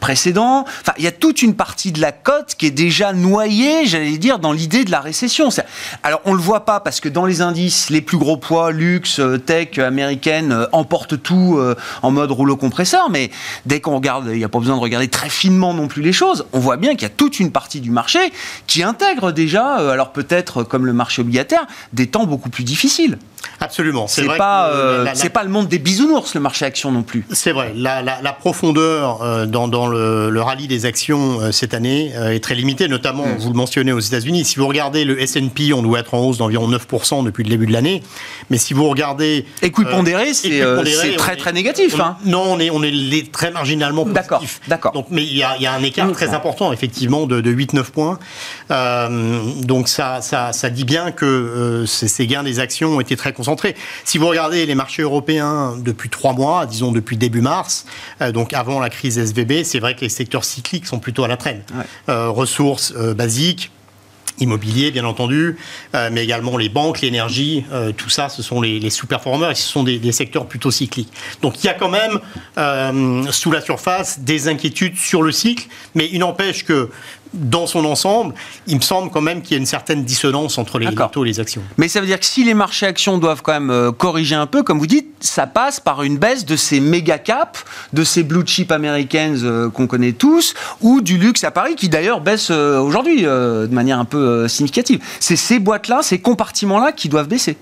[0.00, 0.64] précédent.
[0.80, 4.18] Enfin, il y a toute une partie de la cote qui est déjà noyée, j'allais
[4.18, 5.48] dire, dans l'idée de la récession.
[6.02, 9.20] Alors on le voit pas parce que dans les indices les plus gros poids, luxe,
[9.20, 13.10] euh, tech, américaine, euh, emportent tout euh, en mode rouleau compresseur.
[13.10, 13.30] Mais
[13.66, 16.12] dès qu'on regarde, il n'y a pas besoin de regarder très finement non plus les
[16.12, 18.32] choses, on voit bien qu'il y a toute une partie du marché
[18.66, 23.18] qui intègre déjà, alors peut-être comme le marché obligataire, des temps beaucoup plus difficiles.
[23.60, 24.06] Absolument.
[24.08, 27.24] C'est pas, euh, c'est pas le monde des bisounours, le marché action non plus.
[27.32, 27.72] C'est vrai.
[27.74, 32.86] La, profondeur euh, dans, dans le, rallye des actions euh, cette année est très limitée,
[32.86, 33.38] notamment, mm.
[33.38, 34.44] vous le mentionnez, aux États-Unis.
[34.44, 37.66] Si vous regardez le S&P, on doit être en hausse d'environ 9% depuis le début
[37.66, 38.02] de l'année.
[38.50, 39.46] Mais si vous regardez...
[39.62, 41.98] Équipondéré, c'est très très négatif.
[41.98, 42.18] hein.
[42.24, 44.22] Non, on est, on est très marginalement positif.
[44.22, 44.92] D'accord, d'accord.
[44.92, 47.84] Donc, mais il y a, y a, un écart très important, effectivement, de, de 8-9
[47.84, 48.18] points.
[49.62, 53.32] donc ça, ça, ça, dit bien que ces, ces gains des actions ont été très
[53.32, 53.74] concentré.
[54.04, 57.86] Si vous regardez les marchés européens depuis trois mois, disons depuis début mars,
[58.20, 61.28] euh, donc avant la crise SVB, c'est vrai que les secteurs cycliques sont plutôt à
[61.28, 61.62] la traîne.
[62.08, 63.70] Euh, ressources euh, basiques,
[64.40, 65.56] immobilier, bien entendu,
[65.94, 69.68] euh, mais également les banques, l'énergie, euh, tout ça, ce sont les, sous-performeurs et ce
[69.68, 71.12] sont des, secteurs plutôt cycliques.
[71.42, 72.20] Donc il y a quand même,
[72.58, 76.90] euh, sous la surface, des inquiétudes sur le cycle, mais il n'empêche que
[77.34, 78.34] dans son ensemble,
[78.66, 81.28] il me semble quand même qu'il y a une certaine dissonance entre les, taux et
[81.28, 81.62] les actions.
[81.76, 84.62] Mais ça veut dire que si les marchés actions doivent quand même corriger un peu,
[84.62, 88.46] comme vous dites, ça passe par une baisse de ces méga caps, de ces blue
[88.46, 93.26] chip américaines qu'on connaît tous, ou du luxe à Paris, qui d'ailleurs baisse aujourd'hui
[93.68, 95.00] de manière un peu euh, significative.
[95.20, 97.56] C'est ces boîtes-là, ces compartiments-là qui doivent baisser.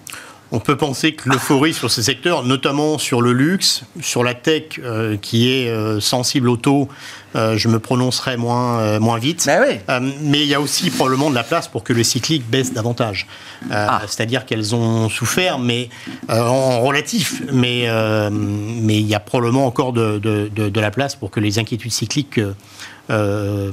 [0.53, 4.79] On peut penser que l'euphorie sur ces secteurs, notamment sur le luxe, sur la tech
[4.79, 6.89] euh, qui est euh, sensible au taux,
[7.35, 9.47] je me prononcerai moins, moins vite.
[9.47, 12.75] Ben mais il y a aussi probablement de la place pour que le cyclique baisse
[12.75, 13.27] davantage.
[13.71, 14.03] Ah.
[14.07, 15.89] C'est-à-dire qu'elles ont souffert, mais
[16.29, 17.41] en relatif.
[17.51, 17.89] Mais
[18.31, 21.91] mais il y a probablement encore de, de, de, la place pour que les inquiétudes
[21.91, 22.39] cycliques
[23.11, 23.71] euh,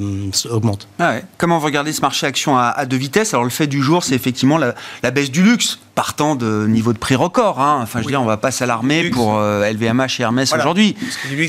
[0.49, 0.87] augmente.
[0.99, 3.33] Ah Comment vous regardez ce marché action à, deux vitesses?
[3.33, 6.97] Alors le fait du jour, c'est effectivement la, baisse du luxe, partant de niveau de
[6.97, 7.59] prix record.
[7.59, 7.79] Hein.
[7.81, 10.95] Enfin, je veux dire, on va pas s'alarmer pour LVMH euh, et Hermès aujourd'hui.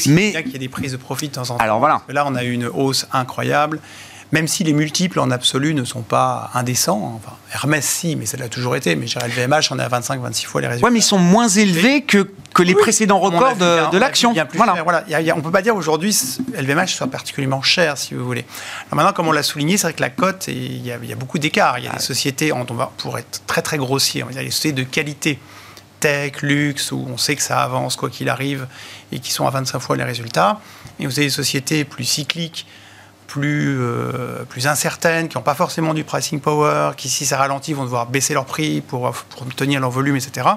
[0.06, 1.56] Mais il y a des prises de profit de temps en temps.
[1.58, 2.02] Alors voilà.
[2.08, 3.80] Là, on a eu une hausse incroyable
[4.32, 7.20] même si les multiples en absolu ne sont pas indécents.
[7.20, 8.94] Enfin, Hermès, si, mais ça l'a toujours été.
[8.94, 10.86] Mais le VMH, on est à 25-26 fois les résultats.
[10.86, 14.32] Oui, mais ils sont moins élevés que, que les précédents records de, l'action.
[14.54, 14.82] Voilà.
[14.82, 15.04] voilà.
[15.34, 16.16] on ne peut pas dire aujourd'hui
[16.56, 18.44] LVMH soit particulièrement cher, si vous voulez.
[18.86, 21.38] Alors maintenant, comme on l'a souligné, c'est vrai que la cote, il y, a, beaucoup
[21.38, 21.78] d'écarts.
[21.78, 24.42] Il y a des sociétés, on va, pour être très très grossier, on va dire
[24.42, 25.38] les sociétés de qualité
[25.98, 28.66] tech, luxe, où on sait que ça avance quoi qu'il arrive
[29.12, 30.60] et qui sont à 25 fois les résultats.
[30.98, 32.66] Et vous avez des sociétés plus cycliques
[33.30, 37.74] plus, euh, plus incertaines, qui n'ont pas forcément du pricing power, qui, si ça ralentit,
[37.74, 40.48] vont devoir baisser leur prix pour, pour tenir leur volume, etc.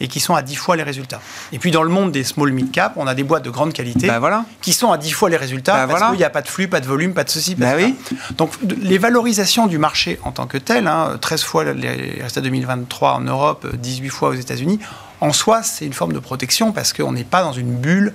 [0.00, 1.20] Et qui sont à 10 fois les résultats.
[1.50, 3.72] Et puis dans le monde des small mid cap, on a des boîtes de grande
[3.72, 4.44] qualité bah, voilà.
[4.60, 6.68] qui sont à 10 fois les résultats bah, parce qu'il n'y a pas de flux,
[6.68, 7.96] pas de volume, pas de ceci, pas bah de oui.
[8.38, 10.84] Donc les valorisations du marché en tant que tel,
[11.20, 11.88] 13 hein, fois les
[12.20, 14.78] résultats 2023 en Europe, 18 fois aux États-Unis,
[15.20, 18.12] en soi, c'est une forme de protection parce qu'on n'est pas dans une bulle,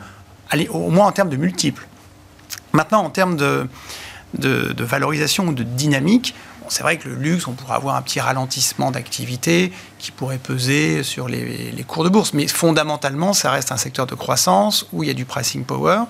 [0.50, 1.86] allez, au moins en termes de multiples.
[2.74, 3.68] Maintenant, en termes de,
[4.80, 6.36] valorisation ou de dynamique,
[6.70, 11.02] c'est vrai que le luxe, on pourrait avoir un petit ralentissement d'activité qui pourrait peser
[11.04, 12.34] sur les, cours de bourse.
[12.34, 16.02] Mais fondamentalement, ça reste un secteur de croissance où il y a du pricing power.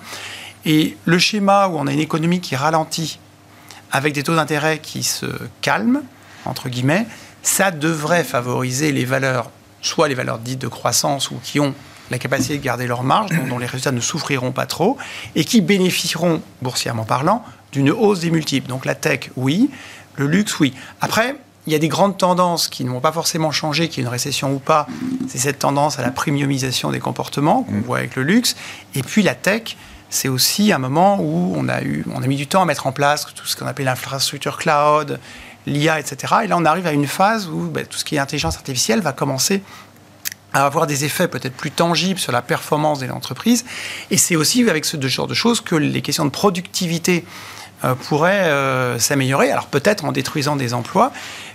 [0.66, 3.20] Et le schéma où on a une économie qui ralentit
[3.92, 5.28] avec des taux d'intérêt qui se
[5.62, 6.02] calment,
[6.46, 7.06] entre guillemets,
[7.44, 9.50] ça devrait favoriser les valeurs,
[9.82, 11.74] soit les valeurs dites de croissance ou qui ont
[12.12, 14.98] la capacité de garder leur marge, dont, les résultats ne souffriront pas trop,
[15.36, 18.70] et qui bénéficieront, boursièrement parlant, d'une hausse des multiples.
[18.70, 19.70] Donc la tech, oui,
[20.16, 20.74] le luxe, oui.
[21.02, 21.36] Après,
[21.68, 24.08] il y a des grandes tendances qui ne vont pas forcément changer, qu'il y ait
[24.08, 24.88] une récession ou pas.
[25.28, 28.56] C'est cette tendance à la premiumisation des comportements qu'on voit avec le luxe.
[28.96, 29.76] Et puis la tech,
[30.10, 32.88] c'est aussi un moment où on a, eu, on a mis du temps à mettre
[32.88, 35.20] en place tout ce qu'on appelle l'infrastructure cloud,
[35.66, 36.36] l'IA, etc.
[36.46, 39.02] Et là, on arrive à une phase où ben, tout ce qui est intelligence artificielle
[39.02, 39.62] va commencer
[40.54, 43.66] à avoir des effets peut-être plus tangibles sur la performance de l'entreprise.
[44.12, 47.26] Et c'est aussi avec ce genre de choses que les questions de productivité
[47.84, 49.52] euh, pourraient euh, s'améliorer.
[49.52, 51.12] Alors peut-être en détruisant des emplois,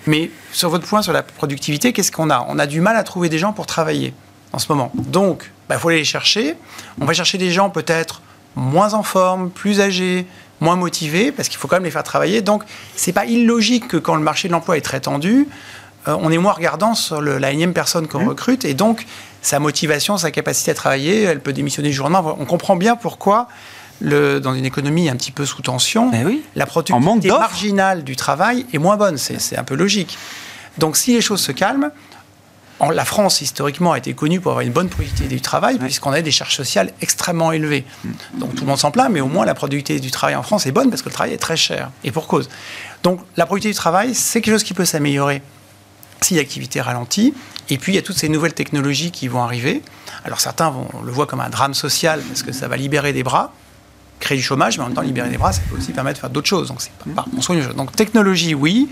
[0.07, 2.46] mais sur votre point sur la productivité, qu'est-ce qu'on a?
[2.48, 4.14] On a du mal à trouver des gens pour travailler
[4.52, 4.92] en ce moment.
[4.94, 6.55] Donc, il bah, faut aller les chercher.
[7.00, 8.22] On va chercher des gens peut-être
[8.55, 10.26] moins en forme, plus âgés,
[10.61, 12.42] moins motivés, parce qu'il faut quand même les faire travailler.
[12.42, 12.62] Donc,
[12.94, 15.48] c'est pas illogique que quand le marché de l'emploi est très tendu,
[16.09, 18.29] euh, on est moins regardant sur la énième personne qu'on mmh.
[18.29, 19.07] recrute, et donc
[19.41, 22.37] sa motivation, sa capacité à travailler, elle peut démissionner du jour au lendemain.
[22.38, 23.49] On comprend bien pourquoi,
[24.01, 26.11] dans une économie un petit peu sous tension,
[26.55, 29.17] la productivité marginale du travail est moins bonne.
[29.17, 30.17] C'est un peu logique.
[30.79, 31.91] Donc si les choses se calment,
[32.81, 36.21] la France, historiquement, a été connue pour avoir une bonne productivité du travail, puisqu'on a
[36.21, 37.85] des charges sociales extrêmement élevées.
[38.05, 38.11] Mmh.
[38.38, 40.67] Donc tout le monde s'en plaint, mais au moins la productivité du travail en France
[40.67, 42.49] est bonne, parce que le travail est très cher, et pour cause.
[43.05, 45.43] Donc la productivité du travail, c'est quelque chose qui peut s'améliorer
[46.25, 47.35] si l'activité ralentit.
[47.69, 49.83] Et puis, il y a toutes ces nouvelles technologies qui vont arriver.
[50.25, 53.23] Alors, certains vont, le voient comme un drame social parce que ça va libérer des
[53.23, 53.53] bras,
[54.21, 56.21] créer du chômage, mais en même temps, libérer des bras, ça peut aussi permettre de
[56.21, 56.69] faire d'autres choses.
[56.69, 58.89] Donc, c'est pas, on Donc, technologie, oui.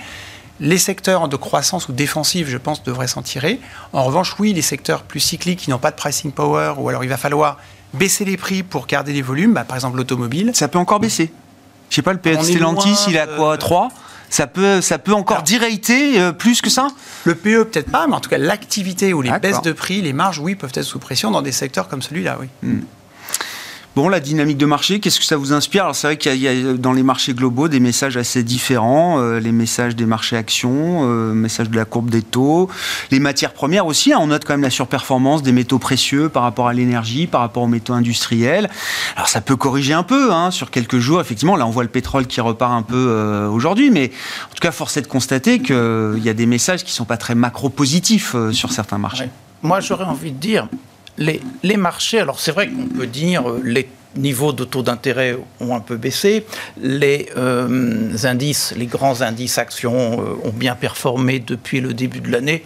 [0.63, 3.61] Les secteurs de croissance ou défensifs, je pense, devraient s'en tirer.
[3.95, 7.03] En revanche, oui, les secteurs plus cycliques qui n'ont pas de pricing power, ou alors
[7.03, 7.57] il va falloir
[7.95, 10.51] baisser les prix pour garder les volumes, bah, par exemple l'automobile.
[10.55, 11.33] Ça peut encore baisser.
[11.89, 13.89] Je sais pas, le PS Stellantis, il a quoi 3
[14.31, 16.89] ça peut, ça peut encore direiter euh, plus que ça?
[17.25, 20.13] Le PE, peut-être pas, mais en tout cas, l'activité ou les baisses de prix, les
[20.13, 22.47] marges, oui, peuvent être sous pression dans des secteurs comme celui-là, oui.
[22.63, 22.81] Hmm.
[24.01, 25.83] Bon, la dynamique de marché, qu'est-ce que ça vous inspire?
[25.83, 29.41] Alors c'est vrai qu'il y, a dans les marchés globaux des messages assez différents, euh,
[29.41, 32.71] les messages des marchés actions, euh, messages de la courbe des taux,
[33.11, 34.15] les matières premières aussi.
[34.15, 37.43] Hein, on note quand même la surperformance des métaux précieux par rapport à l'énergie, par
[37.43, 38.71] rapport aux métaux industriels.
[39.17, 41.21] Alors ça peut corriger un peu hein, sur quelques jours.
[41.21, 44.13] Effectivement, là on voit le pétrole qui repart un peu euh, aujourd'hui, mais
[44.51, 47.19] en tout cas force est de constater qu'il y a des messages qui sont pas
[47.19, 49.29] très macro positifs sur certains marchés.
[49.63, 50.69] Moi j'aurais envie de dire
[51.21, 55.75] les, marchés, alors c'est vrai qu'on peut dire euh, les niveaux de taux d'intérêt ont
[55.75, 56.45] un peu baissé,
[56.81, 62.31] les euh, indices, les grands indices actions euh, ont bien performé depuis le début de
[62.31, 62.65] l'année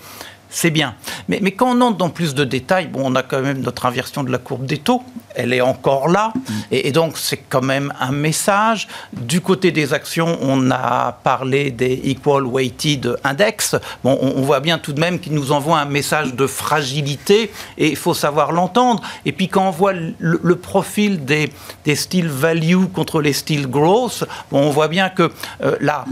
[0.54, 0.94] c'est bien.
[1.28, 3.86] Mais, mais, quand on entre dans plus de détails, bon, on a quand même notre
[3.86, 5.02] inversion de la courbe des taux.
[5.34, 6.32] Elle est encore là.
[6.70, 8.88] Et, donc, c'est quand même un message.
[9.12, 13.76] Du côté des actions, on a parlé des Equal Weighted Index.
[14.02, 17.88] Bon, on, voit bien tout de même qu'il nous envoie un message de fragilité et
[17.88, 19.02] il faut savoir l'entendre.
[19.24, 21.50] Et puis, quand on voit le, profil des,
[21.84, 25.30] des styles value contre les styles growth, bon, on voit bien que
[25.62, 26.04] euh, la,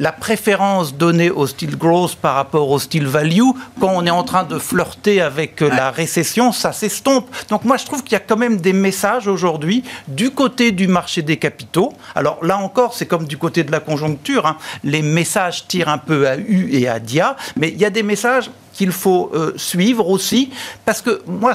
[0.00, 3.50] la préférence donnée au style growth par rapport au style value
[3.80, 7.28] quand on est en train de flirter avec euh, la récession, ça s'estompe.
[7.48, 10.88] Donc moi, je trouve qu'il y a quand même des messages aujourd'hui du côté du
[10.88, 11.92] marché des capitaux.
[12.14, 14.46] Alors là encore, c'est comme du côté de la conjoncture.
[14.46, 14.56] Hein.
[14.84, 18.02] Les messages tirent un peu à U et à Dia, mais il y a des
[18.02, 20.50] messages qu'il faut euh, suivre aussi,
[20.84, 21.54] parce que moi,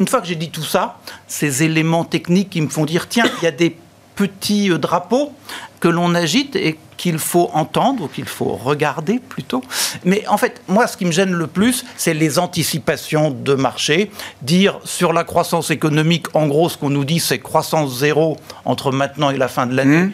[0.00, 3.26] une fois que j'ai dit tout ça, ces éléments techniques qui me font dire, tiens,
[3.40, 3.76] il y a des
[4.16, 5.32] petits euh, drapeaux
[5.78, 9.62] que l'on agite et qu'il faut entendre ou qu'il faut regarder plutôt.
[10.04, 14.10] Mais en fait, moi, ce qui me gêne le plus, c'est les anticipations de marché.
[14.42, 18.92] Dire sur la croissance économique, en gros, ce qu'on nous dit, c'est croissance zéro entre
[18.92, 20.04] maintenant et la fin de l'année.
[20.04, 20.12] Mmh.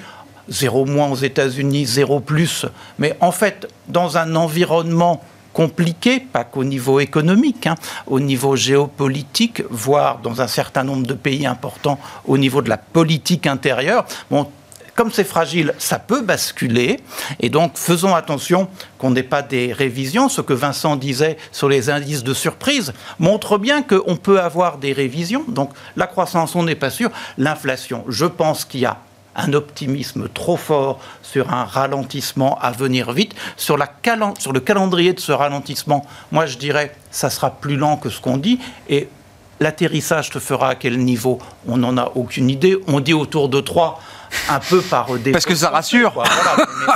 [0.49, 2.67] Zéro moins aux États-Unis, zéro plus.
[2.99, 7.75] Mais en fait, dans un environnement compliqué, pas qu'au niveau économique, hein,
[8.07, 12.79] au niveau géopolitique, voire dans un certain nombre de pays importants au niveau de la
[12.79, 14.05] politique intérieure.
[14.31, 14.49] Bon,
[15.03, 17.01] comme c'est fragile, ça peut basculer.
[17.41, 20.29] Et donc, faisons attention qu'on n'ait pas des révisions.
[20.29, 24.93] Ce que Vincent disait sur les indices de surprise montre bien qu'on peut avoir des
[24.93, 25.45] révisions.
[25.49, 27.11] Donc, la croissance, on n'est pas sûr.
[27.37, 28.99] L'inflation, je pense qu'il y a
[29.35, 33.35] un optimisme trop fort sur un ralentissement à venir vite.
[33.57, 38.21] Sur, le calendrier de ce ralentissement, moi je dirais ça sera plus lent que ce
[38.21, 38.61] qu'on dit.
[38.89, 39.09] Et
[39.59, 41.41] l'atterrissage se fera à quel niveau?
[41.67, 42.79] On n'en a aucune idée.
[42.87, 44.01] On dit autour de 3
[44.49, 45.33] un peu par des.
[45.33, 46.23] Parce que ça rassure.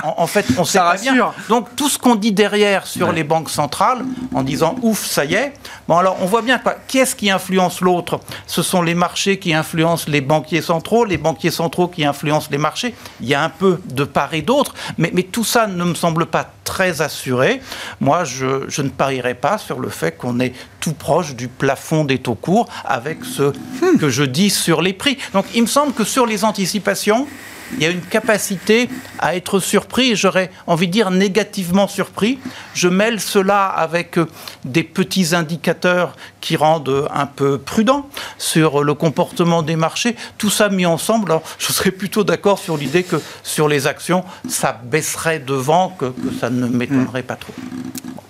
[0.03, 1.33] en, fait, on sait pas bien.
[1.49, 5.35] Donc tout ce qu'on dit derrière sur les banques centrales, en disant ouf, ça y
[5.35, 5.53] est.
[5.88, 6.77] Bon alors on voit bien quoi.
[6.87, 8.20] Qui est-ce qui influence l'autre?
[8.46, 12.59] Ce sont les marchés qui influencent les banquiers centraux, les banquiers centraux qui influencent les
[12.59, 12.94] marchés.
[13.20, 15.94] Il y a un peu de part et d'autre, mais, mais tout ça ne me
[15.94, 17.61] semble pas très assuré.
[18.01, 20.53] Moi, je, je ne parierais pas sur le fait qu'on est
[20.87, 23.53] tout proche du plafond des taux courts avec ce
[23.99, 25.18] que je dis sur les prix.
[25.33, 27.27] Donc il me semble que sur les anticipations,
[27.72, 32.38] il y a une capacité à être surpris, j'aurais envie de dire négativement surpris.
[32.72, 34.29] Je mêle cela avec euh,
[34.64, 40.14] des petits indicateurs qui rendent un peu prudent sur le comportement des marchés.
[40.38, 44.25] Tout ça mis ensemble, alors je serais plutôt d'accord sur l'idée que sur les actions,
[44.49, 47.55] ça baisserait devant, que ça ne m'étonnerait pas trop.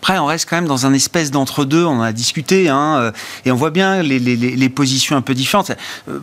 [0.07, 3.13] Après, on reste quand même dans un espèce d'entre-deux, on en a discuté, hein, euh,
[3.45, 5.73] et on voit bien les, les, les, positions un peu différentes.
[6.09, 6.21] Euh,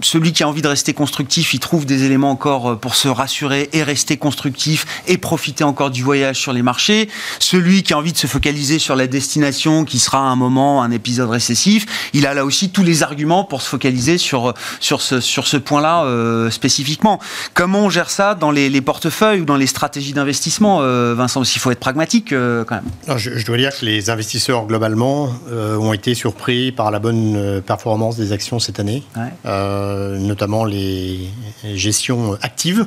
[0.00, 3.08] celui qui a envie de rester constructif, il trouve des éléments encore euh, pour se
[3.08, 7.10] rassurer et rester constructif et profiter encore du voyage sur les marchés.
[7.40, 10.82] Celui qui a envie de se focaliser sur la destination, qui sera à un moment
[10.82, 15.02] un épisode récessif, il a là aussi tous les arguments pour se focaliser sur, sur
[15.02, 17.20] ce, sur ce point-là euh, spécifiquement.
[17.52, 21.40] Comment on gère ça dans les, les portefeuilles ou dans les stratégies d'investissement, euh, Vincent?
[21.40, 25.92] Parce faut être pragmatique quand même je, dois dire que les investisseurs, globalement, euh, ont
[25.92, 29.02] été surpris par la bonne euh, performance des actions cette année,
[29.46, 31.28] euh, notamment les
[31.74, 32.86] gestions actives.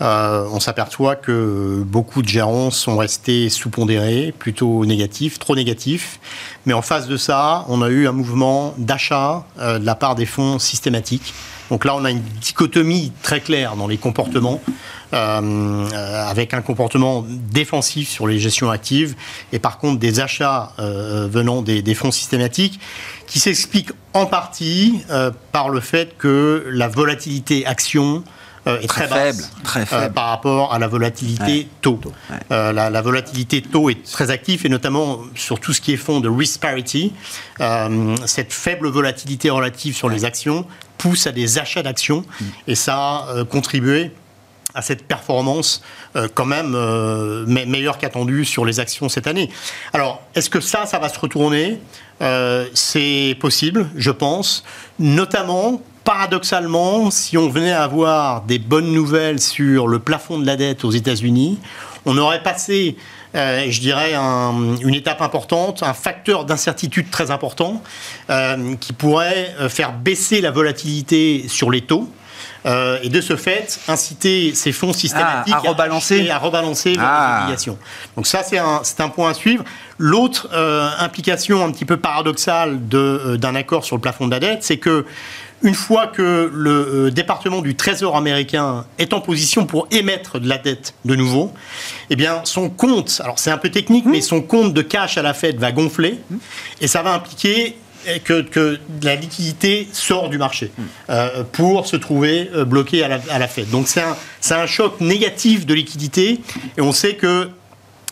[0.00, 6.20] on s'aperçoit que beaucoup de gérants sont restés sous-pondérés, plutôt négatifs, trop négatifs.
[6.66, 10.26] Mais en face de ça, on a eu un mouvement d'achat de la part des
[10.26, 11.32] fonds systématiques.
[11.70, 14.60] Donc là, on a une dichotomie très claire dans les comportements.
[15.14, 19.14] Euh, avec un comportement défensif sur les gestions actives
[19.52, 22.80] et par contre des achats euh, venant des, fonds systématiques
[23.28, 28.24] qui s'expliquent en partie euh, par le fait que la volatilité action
[28.66, 30.12] est très, faible, très faible.
[30.12, 32.00] par rapport à la volatilité taux.
[32.50, 36.28] la, volatilité taux est très active et notamment sur tout ce qui est fonds de
[36.28, 37.12] risk parity.
[38.24, 40.66] cette faible volatilité relative sur les actions
[40.98, 42.44] pousse à des achats d'actions mm.
[42.68, 44.12] et ça a contribué
[44.74, 45.82] à cette performance
[46.34, 46.76] quand même
[47.46, 49.48] meilleure qu'attendue sur les actions cette année.
[49.94, 51.80] Alors, est-ce que ça, ça va se retourner?
[52.74, 54.64] C'est possible, je pense,
[54.98, 60.56] notamment paradoxalement, si on venait à avoir des bonnes nouvelles sur le plafond de la
[60.56, 61.58] dette aux États-Unis,
[62.06, 62.96] on aurait passé,
[63.34, 67.82] euh, je dirais, une étape importante, un facteur d'incertitude très important
[68.30, 72.08] euh, qui pourrait euh, faire baisser la volatilité sur les taux.
[73.02, 77.40] et de ce fait, inciter ces fonds systématiques ah, à, rebalancer, à, rebalancer leurs ah.
[77.42, 77.78] obligations.
[78.16, 79.62] Donc ça, c'est un, un, point à suivre.
[79.98, 80.48] L'autre
[80.98, 85.06] implication un petit peu paradoxale d'un accord sur le plafond de la dette, c'est que
[85.62, 90.48] une fois que le euh, département du Trésor américain est en position pour émettre de
[90.48, 91.52] la dette de nouveau,
[92.10, 95.22] eh bien son compte, alors c'est un peu technique, mais son compte de cash à
[95.22, 96.18] la Fed va gonfler
[96.80, 97.76] et ça va impliquer
[98.24, 100.70] que, la liquidité sort du marché
[101.10, 103.70] euh, pour se trouver euh, bloqué à la, à la Fed.
[103.70, 104.16] Donc c'est un,
[104.50, 106.40] un choc négatif de liquidité
[106.76, 107.50] et on sait que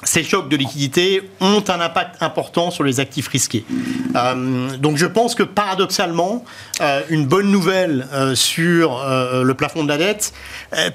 [0.05, 3.65] ces chocs de liquidité ont un impact important sur les actifs risqués.
[4.17, 6.45] Euh, donc je pense que paradoxalement,
[6.81, 10.33] euh, une bonne nouvelle euh, sur le plafond de la dette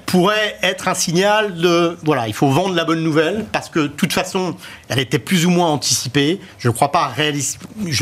[0.06, 3.86] pourrait être un signal de, voilà, il faut vendre la bonne nouvelle parce que de
[3.88, 4.56] toute façon,
[4.88, 6.40] elle était plus ou moins anticipée.
[6.58, 7.12] Je ne crois, pas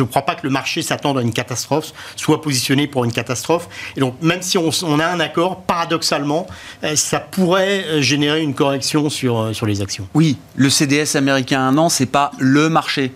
[0.09, 3.69] crois pas que le marché s'attende à une catastrophe, soit positionné pour une catastrophe.
[3.97, 6.47] Et donc même si on, a un accord, paradoxalement,
[6.95, 10.09] ça pourrait générer une correction sur, sur les actions.
[10.15, 10.71] Oui, le
[11.15, 13.13] Américain un an, c'est pas le marché.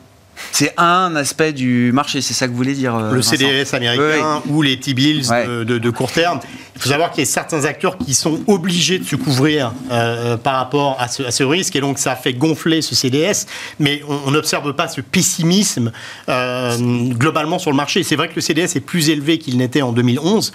[0.50, 4.42] C'est un aspect du marché, c'est ça que vous voulez dire euh, Le CDS américain
[4.48, 5.28] ou les T-bills
[5.64, 6.40] de, court terme.
[6.74, 10.36] Il faut savoir qu'il y a certains acteurs qui sont obligés de se couvrir euh,
[10.36, 11.76] par rapport à ce, risque.
[11.76, 13.46] Et donc ça fait gonfler ce CDS,
[13.78, 15.92] mais on n'observe pas ce pessimisme
[16.28, 16.76] euh,
[17.10, 18.02] globalement sur le marché.
[18.02, 20.52] C'est vrai que le CDS est plus élevé qu'il n'était en 2011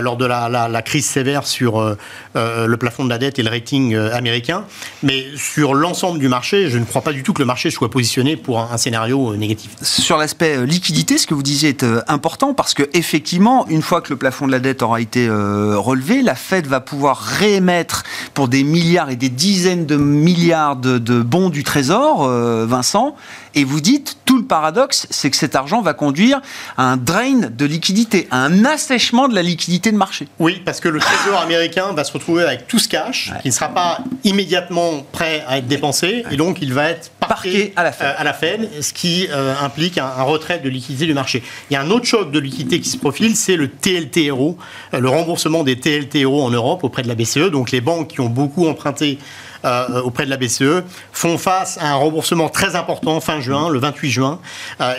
[0.00, 1.96] lors de la, crise sévère sur
[2.34, 4.64] le plafond de la dette et le rating américain,
[5.02, 7.90] mais sur l'ensemble du marché, je ne crois pas du tout que le marché soit
[7.90, 12.02] positionné pour un scénario euh, Sur l'aspect euh, liquidité, ce que vous disiez est euh,
[12.08, 16.22] important parce que effectivement, une fois que le plafond de la dette aura été relevé,
[16.22, 18.02] la Fed va pouvoir réémettre
[18.34, 22.26] pour des milliards et des dizaines de milliards de, bons du Trésor,
[22.66, 23.14] Vincent.
[23.54, 26.40] Et vous dites, tout le paradoxe, c'est que cet argent va conduire
[26.78, 30.26] à un drain de liquidité, à un assèchement de la liquidité de marché.
[30.38, 33.52] Oui, parce que le Trésor américain va se retrouver avec tout ce cash qui ne
[33.52, 37.92] sera pas immédiatement prêt à être dépensé, et donc il va être parqué, à, la
[37.92, 38.14] Fed.
[38.16, 41.42] à la Fed, ce qui euh, implique un, retrait de liquidité du marché.
[41.70, 44.56] Il y a un autre choc de liquidité qui se profile, c'est le TLTRO,
[44.94, 47.50] euh, le remboursement des TLTRO en Europe auprès de la BCE.
[47.50, 49.18] Donc les banques qui ont beaucoup emprunté
[49.64, 50.82] euh, auprès de la BCE
[51.12, 54.38] font face à un remboursement très important fin juin, le 28 juin.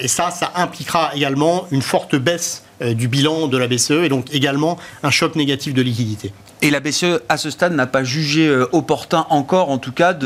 [0.02, 4.34] et ça, ça impliquera également une forte baisse du bilan de la BCE et donc
[4.34, 6.34] également un choc négatif de liquidité.
[6.64, 10.18] Et la BCE, à ce stade, n'a pas jugé euh, opportun encore, en tout cas,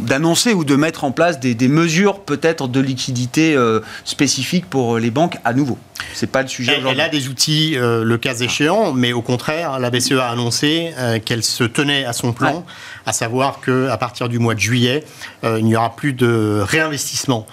[0.00, 5.10] d'annoncer ou de mettre en place des, mesures peut-être de liquidité euh, spécifiques pour les
[5.10, 5.76] banques à nouveau.
[6.14, 6.92] C'est pas le sujet aujourd'hui.
[6.92, 10.92] Elle a des outils, euh, le cas échéant, mais au contraire, la BCE a annoncé
[11.24, 12.64] qu'elle se tenait à son plan,
[13.06, 15.04] à savoir qu'à partir du mois de juillet,
[15.42, 17.46] il n'y aura plus de réinvestissement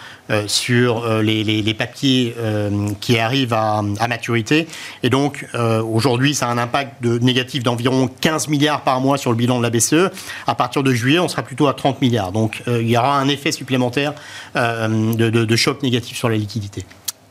[0.47, 2.36] sur les, papiers
[3.00, 4.68] qui arrivent à, maturité.
[5.04, 9.32] Et donc, aujourd'hui, ça a un impact de, négatif d'environ 15 milliards par mois sur
[9.32, 10.12] le bilan de la BCE.
[10.47, 12.32] À partir de juillet, on sera plutôt à 30 milliards.
[12.32, 14.14] Donc euh, il y aura un effet supplémentaire
[14.56, 16.86] euh, de, choc négatif sur la liquidité.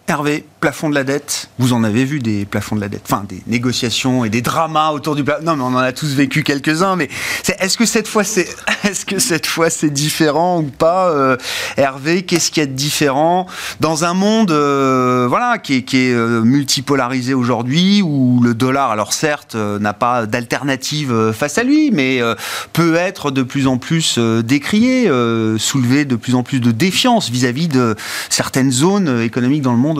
[0.09, 3.25] Hervé, plafond de la dette, vous en avez vu des plafonds de la dette, enfin
[3.29, 5.45] des négociations et des dramas autour du plafond.
[5.45, 6.97] Non, mais on en a tous vécu quelques-uns.
[6.97, 7.11] Mais
[7.59, 8.49] est-ce que cette fois c'est,
[8.85, 11.37] est-ce que cette fois c'est différent ou pas, euh,
[11.77, 12.23] Hervé?
[12.23, 13.47] Qu'est-ce qu'il y a de différent
[13.81, 19.57] dans un monde, euh, voilà, qui est, euh, multipolarisé aujourd'hui, où le dollar, alors certes,
[19.57, 22.23] n'a pas d'alternative face à lui, mais
[22.73, 25.11] peut être de plus en plus décrié,
[25.59, 27.95] soulever de plus en plus de défiance vis-à-vis de
[28.31, 29.98] certaines zones économiques dans le monde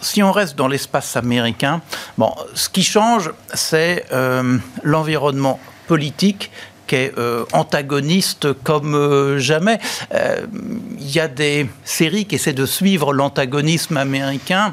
[0.00, 1.80] si on reste dans l'espace américain,
[2.18, 6.50] bon, ce qui change, c'est euh, l'environnement politique
[6.86, 9.78] qui est euh, antagoniste comme euh, jamais.
[10.12, 14.72] Il y a des séries qui essaient de suivre l'antagonisme américain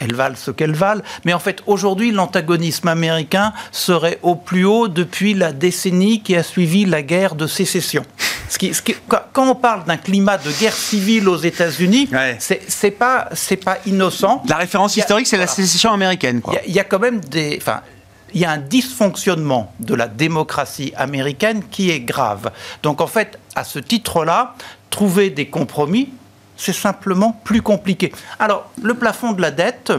[0.00, 1.02] elles valent ce qu'elles valent.
[1.24, 6.42] Mais en fait, aujourd'hui, l'antagonisme américain serait au plus haut depuis la décennie qui a
[6.42, 8.04] suivi la guerre de sécession.
[8.50, 8.72] Ce qui,
[9.06, 14.42] quand on parle d'un climat de guerre civile aux États-Unis, c'est pas c'est pas innocent.
[14.48, 16.42] La référence historique, c'est la sécession américaine.
[16.66, 17.80] Il y, a quand même des, enfin,
[18.34, 22.50] il y a un dysfonctionnement de la démocratie américaine qui est grave.
[22.82, 24.56] Donc en fait, à ce titre-là,
[24.90, 26.10] trouver des compromis,
[26.56, 28.12] c'est simplement plus compliqué.
[28.40, 29.92] Alors, le plafond de la dette,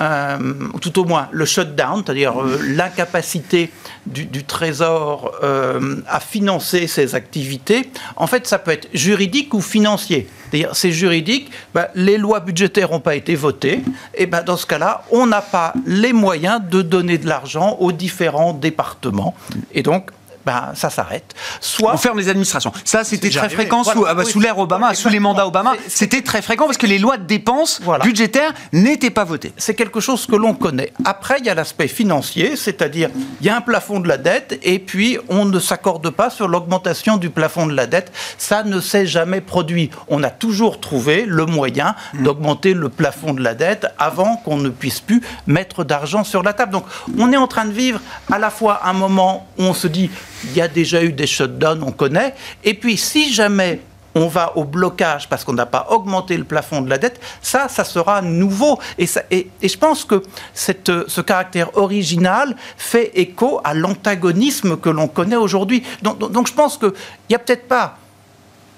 [0.00, 0.38] euh,
[0.80, 3.70] tout au moins le shutdown, c'est-à-dire euh, l'incapacité
[4.06, 10.28] du, Trésor euh, à financer ses activités, en fait, ça peut être juridique ou financier.
[10.50, 13.82] C'est-à-dire, c'est juridique, ben, les lois budgétaires n'ont pas été votées,
[14.14, 17.92] et ben, dans ce cas-là, on n'a pas les moyens de donner de l'argent aux
[17.92, 19.34] différents départements.
[19.72, 20.10] Et donc,
[20.46, 21.34] ben, ça s'arrête.
[21.60, 22.72] Soit on ferme les administrations.
[22.84, 25.74] Ça, c'était très fréquent sous, ah bah, sous l'ère Obama, sous les mandats Obama.
[25.88, 29.52] C'était très fréquent parce que les lois de dépenses budgétaires n'étaient pas votées.
[29.56, 30.92] C'est quelque chose que l'on connaît.
[31.04, 34.58] Après, il y a l'aspect financier, c'est-à-dire il y a un plafond de la dette
[34.62, 38.12] et puis on ne s'accorde pas sur l'augmentation du plafond de la dette.
[38.38, 39.90] Ça ne s'est jamais produit.
[40.08, 42.24] On a toujours trouvé le moyen hmm.
[42.24, 46.52] d'augmenter le plafond de la dette avant qu'on ne puisse plus mettre d'argent sur la
[46.52, 46.72] table.
[46.72, 46.84] Donc,
[47.18, 50.10] on est en train de vivre à la fois un moment où on se dit
[50.44, 52.34] il y a déjà eu des shutdowns, on connaît.
[52.62, 53.80] Et puis, si jamais
[54.14, 57.68] on va au blocage parce qu'on n'a pas augmenté le plafond de la dette, ça,
[57.68, 58.78] ça sera nouveau.
[58.98, 60.22] Et, je pense que
[60.54, 65.82] ce caractère original fait écho à l'antagonisme que l'on connaît aujourd'hui.
[66.02, 66.92] Donc, je pense qu'il
[67.28, 67.98] n'y a peut-être pas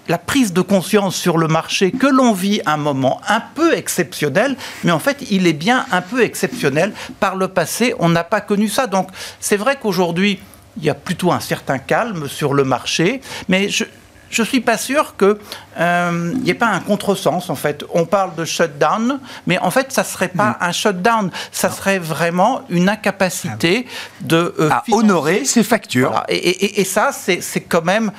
[0.08, 4.56] la prise de conscience sur le marché que l'on vit un moment un peu exceptionnel,
[4.84, 6.92] mais en fait, il est bien un peu exceptionnel.
[7.18, 8.86] Par le passé, on n'a pas connu ça.
[8.86, 9.08] Donc,
[9.40, 10.38] c'est vrai qu'aujourd'hui,
[10.76, 13.84] il y a plutôt un certain calme sur le marché, mais je
[14.42, 15.36] ne suis pas sûr qu'il
[15.78, 17.84] euh, n'y ait pas un contresens, en fait.
[17.94, 20.56] On parle de shutdown, mais en fait, ça ne serait pas mm.
[20.60, 23.86] un shutdown, ça serait vraiment une incapacité
[24.20, 24.54] de...
[24.58, 26.24] Euh, à honorer ses factures.
[26.28, 28.12] Et, ça, c'est quand même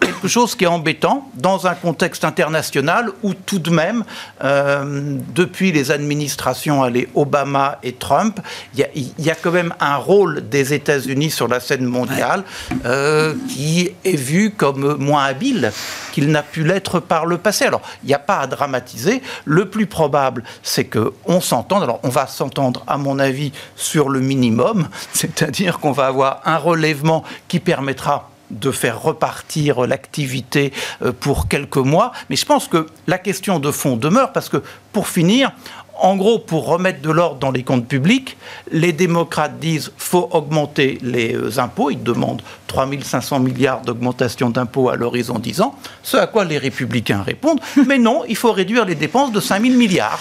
[0.00, 4.04] quelque chose qui est embêtant dans un contexte international où tout de même,
[4.42, 8.40] euh, depuis les administrations allez, Obama et Trump,
[8.74, 8.86] il
[9.18, 12.44] y, a quand même un rôle des États-Unis sur la scène mondiale
[12.84, 15.72] euh, qui est vu comme moins habile
[16.12, 17.66] qu'il n'a pu l'être par le passé.
[17.66, 19.22] Alors, il n'y a pas à dramatiser.
[19.44, 21.82] Le plus probable, c'est qu'on s'entende.
[21.82, 26.56] Alors, on va s'entendre, à mon avis, sur le minimum, c'est-à-dire qu'on va avoir un
[26.56, 30.72] relèvement qui permettra de faire repartir l'activité
[31.02, 32.12] euh, pour quelques mois.
[32.30, 35.52] Mais je pense que la question de fond demeure parce que, pour finir,
[35.98, 38.36] en gros, pour remettre de l'ordre dans les comptes publics,
[38.70, 41.90] les démocrates disent faut augmenter les euh, impôts.
[41.90, 45.74] Ils demandent 3500 milliards d'augmentation d'impôts à l'horizon 10 ans.
[46.02, 49.76] Ce à quoi les républicains répondent mais non, il faut réduire les dépenses de 5000
[49.76, 50.20] milliards.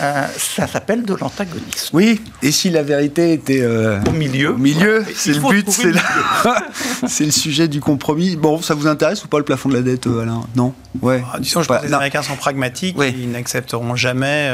[0.00, 1.96] Euh, ça s'appelle de l'antagonisme.
[1.96, 5.68] Oui, et si la vérité était euh, au milieu Au milieu, c'est le but,
[7.06, 8.36] c'est le sujet du compromis.
[8.36, 10.42] Bon, ça vous intéresse ou pas le plafond de la dette, Alain?
[10.56, 10.72] Non?
[11.00, 11.22] Ouais.
[11.32, 12.96] Ah, disons, je pense que les Américains sont pragmatiques.
[12.98, 14.50] Ils n'accepteront jamais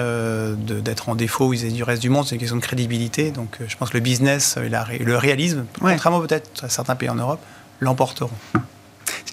[0.57, 2.27] d'être en défaut vis-à-vis du reste du monde.
[2.27, 3.31] C'est une question de crédibilité.
[3.31, 4.69] Donc euh, je pense que le business et
[5.05, 7.41] le réalisme, contrairement peut-être à certains pays en Europe,
[7.81, 8.31] l'emporteront.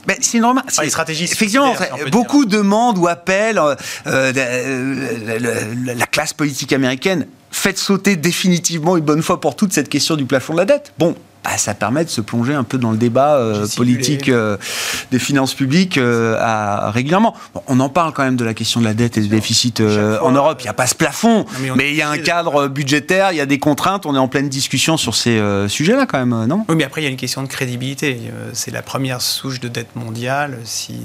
[0.06, 0.64] Ben, c'est normal.
[0.82, 1.24] les stratégies.
[1.24, 1.74] Effectivement,
[2.12, 7.28] beaucoup demandent ou appellent euh, euh, la classe politique américaine.
[7.52, 10.94] Faites sauter définitivement une bonne fois pour toutes cette question du plafond de la dette.
[11.00, 11.16] Bon,
[11.46, 14.58] bah, ça permet de se plonger un peu dans le débat euh, politique euh,
[15.12, 17.36] des finances publiques euh, à, régulièrement.
[17.68, 20.32] on en parle quand même de la question de la dette et du déficit en
[20.32, 20.58] Europe.
[20.62, 23.42] Il n'y a pas ce plafond, mais, il y a un cadre budgétaire, il y
[23.42, 24.08] a des contraintes.
[24.08, 26.66] On est en pleine discussion sur ces sujets-là quand même, non?
[26.68, 28.20] Oui, mais après, il y a une question de crédibilité.
[28.54, 30.98] C'est la première souche de dette mondiale s'ils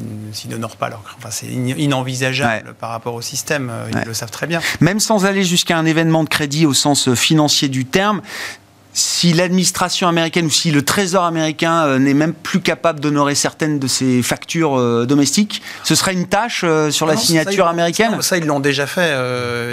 [0.49, 1.03] n'honorent pas leur...
[1.19, 3.71] Enfin, c'est inenvisageable par rapport au système.
[3.93, 4.61] Ils le savent très bien.
[4.81, 8.23] Même sans aller jusqu'à un événement de crédit au sens financier du terme,
[8.93, 13.79] si l'administration américaine ou si le Trésor américain euh, n'est même plus capable d'honorer certaines
[13.79, 18.37] de ses factures euh, domestiques, ce serait une tâche euh, sur la signature américaine Ça,
[18.37, 19.17] ils l'ont déjà fait.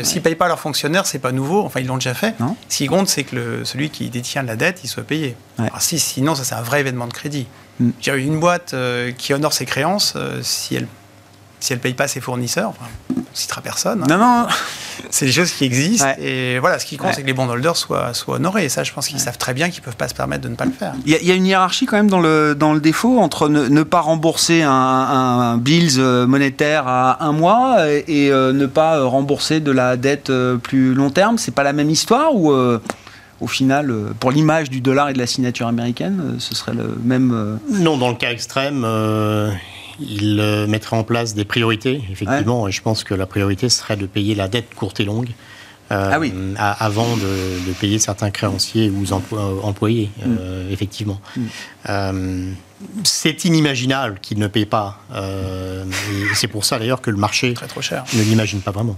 [0.03, 1.63] S'ils ne payent pas leurs fonctionnaires, c'est pas nouveau.
[1.63, 2.35] Enfin, ils l'ont déjà fait.
[2.69, 5.35] Ce qui compte, c'est que le, celui qui détient la dette, il soit payé.
[5.79, 7.47] si, sinon, ça, c'est un vrai événement de crédit.
[7.79, 7.89] Mm.
[8.15, 8.75] Une boîte
[9.17, 10.87] qui honore ses créances, si elle
[11.59, 12.85] si elle ne paye pas ses fournisseurs, enfin,
[13.15, 14.03] on ne citera personne.
[14.03, 14.07] Hein.
[14.09, 14.47] Non, non.
[15.09, 16.07] C'est des choses qui existent.
[16.19, 18.65] Et voilà, ce qui compte, c'est que les bondholders soient, soient honorés.
[18.65, 20.49] Et ça, je pense qu'ils savent très bien qu'ils ne peuvent pas se permettre de
[20.49, 20.93] ne pas le faire.
[21.05, 24.01] Il y, a une hiérarchie quand même dans le, dans le défaut entre ne, pas
[24.01, 29.71] rembourser un, un, bills euh, monétaire à un mois et, euh, ne pas rembourser de
[29.71, 31.37] la dette euh, plus long terme.
[31.37, 32.51] C'est pas la même histoire ou
[33.39, 37.59] au final, pour l'image du dollar et de la signature américaine, ce serait le même.
[37.69, 38.83] Non, dans le cas extrême,
[39.99, 43.97] il euh, mettrait en place des priorités, effectivement, et je pense que la priorité serait
[43.97, 45.29] de payer la dette courte et longue.
[45.89, 46.11] Euh,
[46.57, 49.05] ah avant de, payer certains créanciers ou
[49.63, 50.35] employés, mm.
[50.39, 51.21] euh, effectivement.
[51.37, 52.53] Mm.
[53.05, 54.99] c'est inimaginable qu'ils ne payent pas.
[56.33, 58.03] c'est pour ça d'ailleurs que le marché Très trop cher.
[58.13, 58.97] ne l'imagine pas vraiment.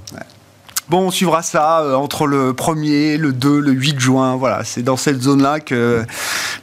[0.90, 4.36] Bon, on suivra ça euh, entre le 1er, le 2, le 8 juin.
[4.36, 6.04] Voilà, c'est dans cette zone-là que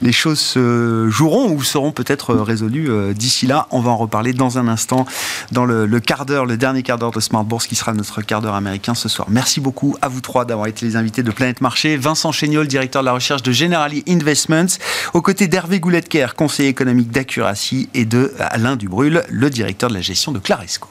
[0.01, 3.67] les choses se joueront ou seront peut-être résolues euh, d'ici là.
[3.71, 5.05] On va en reparler dans un instant
[5.53, 8.41] dans le, quart d'heure, le dernier quart d'heure de Smart Bourse qui sera notre quart
[8.41, 9.29] d'heure américain ce soir.
[9.31, 11.95] Merci beaucoup à vous trois d'avoir été les invités de Planète Marché.
[11.95, 14.77] Vincent Chéniol, directeur de la recherche de Generali Investments,
[15.13, 20.01] aux côtés d'Hervé Gouletker, conseiller économique d'Accuracy, et de Alain Dubrul, le directeur de la
[20.01, 20.89] gestion de Claresco.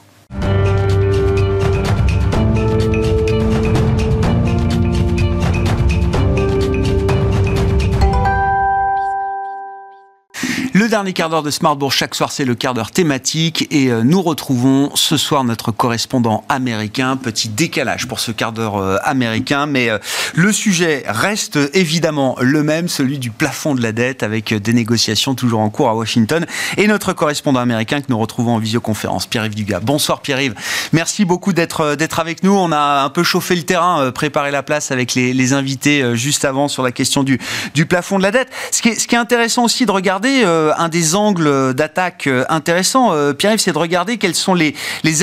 [10.89, 13.67] Dernier quart d'heure de Smartbourg, chaque soir, c'est le quart d'heure thématique.
[13.71, 17.17] Et euh, nous retrouvons ce soir notre correspondant américain.
[17.17, 19.65] Petit décalage pour ce quart d'heure euh, américain.
[19.65, 19.97] Mais euh,
[20.33, 25.35] le sujet reste évidemment le même, celui du plafond de la dette, avec des négociations
[25.35, 26.45] toujours en cours à Washington.
[26.77, 29.81] Et notre correspondant américain que nous retrouvons en visioconférence, Pierre-Yves Dugas.
[29.81, 30.55] Bonsoir Pierre-Yves.
[30.93, 32.53] Merci beaucoup d'être d'être avec nous.
[32.53, 36.67] On a un peu chauffé le terrain, préparé la place avec les, invités juste avant
[36.69, 37.39] sur la question du,
[37.73, 38.49] du plafond de la dette.
[38.71, 40.43] Ce qui est, ce qui est intéressant aussi de regarder
[40.77, 44.73] un des angles d'attaque euh, intéressants, euh, Pierre-Yves, c'est de regarder quelles sont les,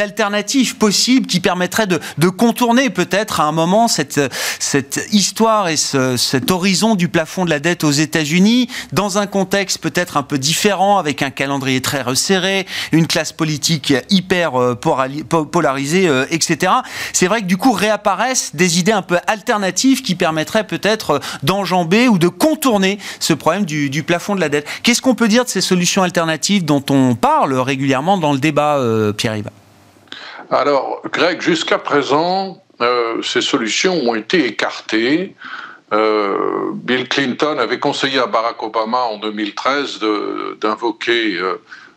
[0.01, 4.21] alternatives possibles qui permettraient de, contourner peut-être à un moment cette,
[5.13, 9.79] histoire et ce, cet horizon du plafond de la dette aux États-Unis dans un contexte
[9.79, 14.53] peut-être un peu différent, avec un calendrier très resserré, une classe politique hyper
[15.53, 16.73] polarisée, etc.
[17.13, 22.09] C'est vrai que du coup réapparaissent des idées un peu alternatives qui permettraient peut-être d'enjamber
[22.09, 24.67] ou de contourner ce problème du, du plafond de la dette.
[24.83, 28.79] Qu'est-ce qu'on peut dire de ces solutions alternatives dont on parle régulièrement dans le débat,
[28.79, 29.51] euh, Pierre-Yves
[30.51, 35.35] Alors, Greg, jusqu'à présent, euh, ces solutions ont été écartées.
[35.93, 40.01] Euh, Bill Clinton avait conseillé à Barack Obama en 2013
[40.61, 41.39] d'invoquer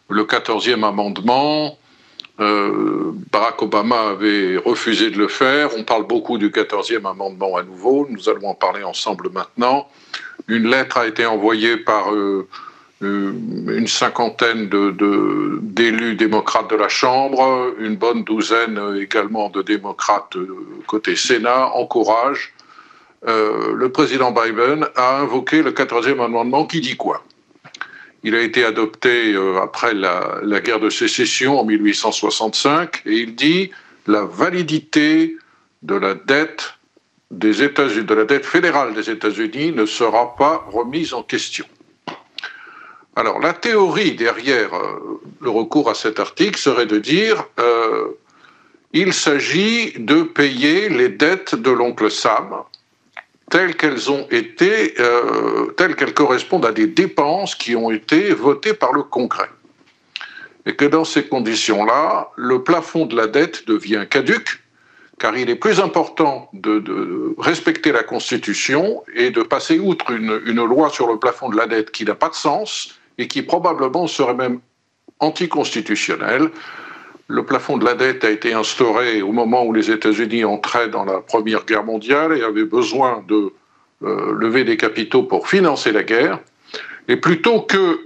[0.09, 1.77] le 14e amendement.
[2.37, 5.69] Barack Obama avait refusé de le faire.
[5.75, 8.07] On parle beaucoup du 14e amendement à nouveau.
[8.09, 9.87] Nous allons en parler ensemble maintenant.
[10.47, 12.11] Une lettre a été envoyée par
[13.01, 14.69] une cinquantaine
[15.61, 20.47] d'élus démocrates de la Chambre, une bonne douzaine également de démocrates euh,
[20.87, 22.53] côté Sénat encouragent
[23.27, 27.23] euh, le président Biden à invoquer le 14e amendement qui dit quoi?
[28.23, 33.69] Il a été adopté après la, la, guerre de sécession en 1865 et il dit
[34.07, 35.37] la validité
[35.83, 36.73] de la dette
[37.29, 41.65] des États-Unis, de la dette fédérale des États-Unis ne sera pas remise en question.
[43.17, 48.09] Alors, la théorie derrière euh, le recours à cet article serait de dire euh,
[48.93, 52.61] il s'agit de payer les dettes de l'oncle Sam
[53.49, 58.75] telles qu'elles ont été, euh, telles qu'elles correspondent à des dépenses qui ont été votées
[58.75, 59.49] par le Congrès.
[60.67, 64.61] Et que dans ces conditions-là, le plafond de la dette devient caduque,
[65.17, 70.63] car il est plus important de, respecter la Constitution et de passer outre une, une
[70.63, 74.07] loi sur le plafond de la dette qui n'a pas de sens et qui probablement
[74.07, 74.59] serait même
[75.19, 76.49] anticonstitutionnel.
[77.27, 81.03] Le plafond de la dette a été instauré au moment où les États-Unis entraient dans
[81.03, 83.51] la Première Guerre mondiale et avaient besoin de
[84.03, 86.39] euh, lever des capitaux pour financer la guerre.
[87.07, 87.99] Et plutôt que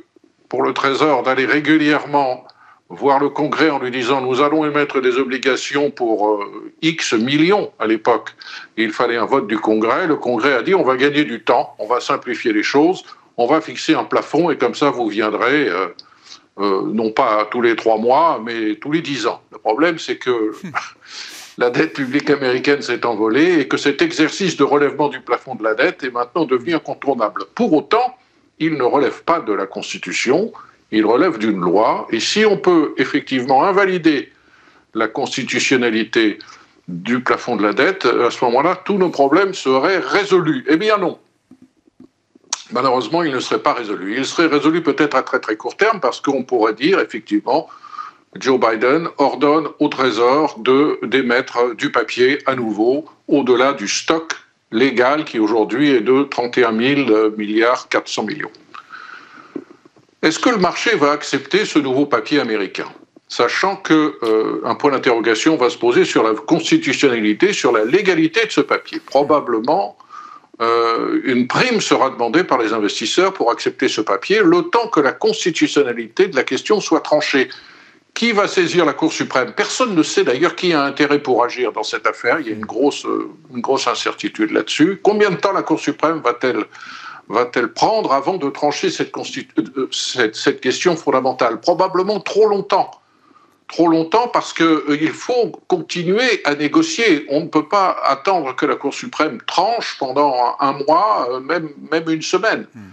[0.50, 2.46] pour le Trésor d'aller régulièrement
[2.90, 7.72] voir le Congrès en lui disant nous allons émettre des obligations pour euh, X millions
[7.80, 8.36] à l'époque,
[8.76, 11.76] il fallait un vote du Congrès, le Congrès a dit on va gagner du temps,
[11.80, 13.04] on va simplifier les choses,
[13.38, 15.88] on va fixer un plafond et comme ça vous viendrez, euh,
[16.60, 19.42] euh, non pas tous les trois mois, mais tous les dix ans.
[19.52, 20.52] Le problème, c'est que
[21.58, 25.64] la dette publique américaine s'est envolée et que cet exercice de relèvement du plafond de
[25.64, 27.46] la dette est maintenant devenu incontournable.
[27.56, 28.18] Pour autant,
[28.60, 30.52] il ne relève pas de la Constitution,
[30.92, 34.32] il relève d'une loi, et si on peut effectivement invalider
[34.94, 36.38] la constitutionnalité
[36.88, 40.66] du plafond de la dette, à ce moment-là, tous nos problèmes seraient résolus.
[40.68, 41.18] Eh bien non
[42.72, 44.18] malheureusement, il ne serait pas résolu.
[44.18, 47.68] Il serait résolu peut-être à très très court terme parce qu'on pourrait dire effectivement,
[48.40, 54.34] Joe Biden ordonne au Trésor de d'émettre du papier à nouveau au-delà du stock
[54.72, 58.52] légal qui aujourd'hui est de 31 000 milliards 400 millions.
[60.22, 62.88] Est-ce que le marché va accepter ce nouveau papier américain?
[63.28, 68.52] Sachant qu'un euh, point d'interrogation va se poser sur la constitutionnalité, sur la légalité de
[68.52, 69.00] ce papier.
[69.00, 69.98] Probablement,
[70.62, 75.00] euh, une prime sera demandée par les investisseurs pour accepter ce papier, le temps que
[75.00, 77.50] la constitutionnalité de la question soit tranchée.
[78.14, 79.54] Qui va saisir la Cour suprême?
[79.56, 82.40] Personne ne sait d'ailleurs qui a intérêt pour agir dans cette affaire.
[82.42, 85.00] Il y a une grosse, euh, une grosse incertitude là-dessus.
[85.02, 86.66] Combien de temps la Cour suprême va-t-elle
[87.30, 91.62] va-t-elle prendre avant de trancher cette, euh, question fondamentale?
[91.62, 93.01] Probablement trop longtemps
[93.72, 97.26] trop longtemps parce qu'il euh, faut continuer à négocier.
[97.30, 101.70] On ne peut pas attendre que la Cour suprême tranche pendant un mois, euh, même,
[101.92, 102.68] même une semaine.
[102.76, 102.90] Hmm.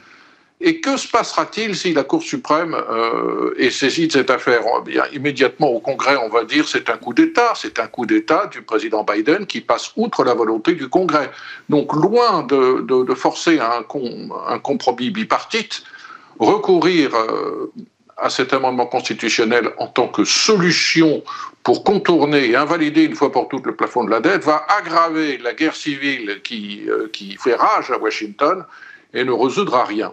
[0.60, 4.62] Et que se passera-t-il si la Cour suprême euh, est saisie de cette affaire?
[4.80, 7.52] Eh Bien, Immédiatement au Congrès, on va dire c'est un coup d'État.
[7.54, 11.30] C'est un coup d'État du président Biden qui passe outre la volonté du Congrès.
[11.68, 13.84] Donc, loin de, de, forcer un,
[14.48, 15.84] un, compromis bipartite,
[16.40, 17.72] recourir euh,
[18.18, 21.22] à cet amendement constitutionnel en tant que solution
[21.62, 25.38] pour contourner et invalider une fois pour toutes le plafond de la dette va aggraver
[25.38, 28.64] la guerre civile qui, euh, qui fait rage à Washington
[29.14, 30.12] et ne résoudra rien.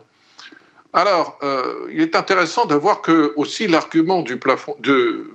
[0.93, 5.25] Alors, euh, il est intéressant de voir que aussi l'argument du plafond du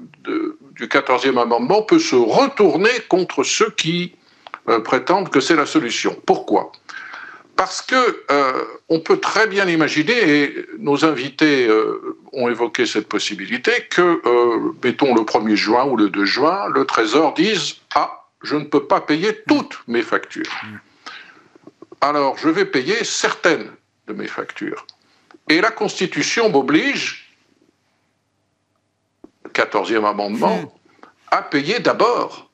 [0.78, 4.14] 14e amendement peut se retourner contre ceux qui
[4.68, 6.16] euh, prétendent que c'est la solution.
[6.24, 6.72] Pourquoi?
[7.56, 11.68] Parce que euh, on peut très bien imaginer, et nos invités
[12.32, 14.22] ont évoqué cette possibilité, que,
[14.82, 18.86] mettons le 1er juin ou le 2 juin, le Trésor dise Ah, je ne peux
[18.86, 20.50] pas payer toutes mes factures.
[22.00, 23.70] Alors, je vais payer certaines
[24.06, 24.86] de mes factures.
[25.48, 27.34] Et la Constitution m'oblige,
[29.52, 30.72] 14e amendement,
[31.30, 32.50] à payer d'abord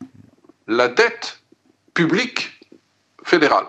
[0.67, 1.41] la dette
[1.95, 2.59] publique
[3.25, 3.67] fédérale.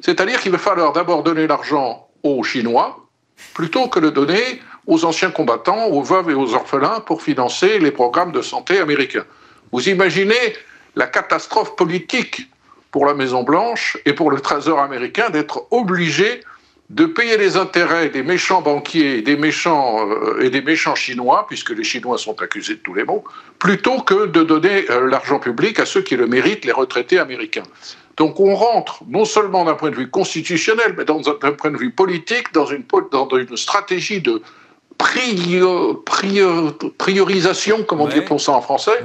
[0.00, 3.08] C'est-à-dire qu'il va falloir d'abord donner l'argent aux Chinois
[3.54, 7.90] plutôt que de donner aux anciens combattants, aux veuves et aux orphelins pour financer les
[7.90, 9.24] programmes de santé américains.
[9.70, 10.56] Vous imaginez
[10.96, 12.48] la catastrophe politique
[12.90, 16.40] pour la Maison-Blanche et pour le Trésor américain d'être obligé
[16.90, 21.70] de payer les intérêts des méchants banquiers des méchants, euh, et des méchants chinois, puisque
[21.70, 23.24] les Chinois sont accusés de tous les maux,
[23.58, 27.64] plutôt que de donner euh, l'argent public à ceux qui le méritent, les retraités américains.
[28.16, 31.90] Donc on rentre non seulement d'un point de vue constitutionnel, mais d'un point de vue
[31.90, 34.42] politique, dans une, dans une stratégie de
[36.98, 38.98] priorisation, comme on dit pour ça en français,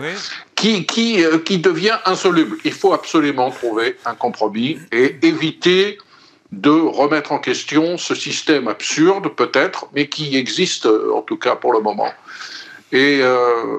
[0.55, 2.57] qui, qui, euh, qui devient insoluble.
[2.63, 5.99] Il faut absolument trouver un compromis et éviter
[6.54, 11.56] de remettre en question ce système absurde, peut-être, mais qui existe euh, en tout cas
[11.56, 12.12] pour le moment.
[12.91, 13.78] Et euh,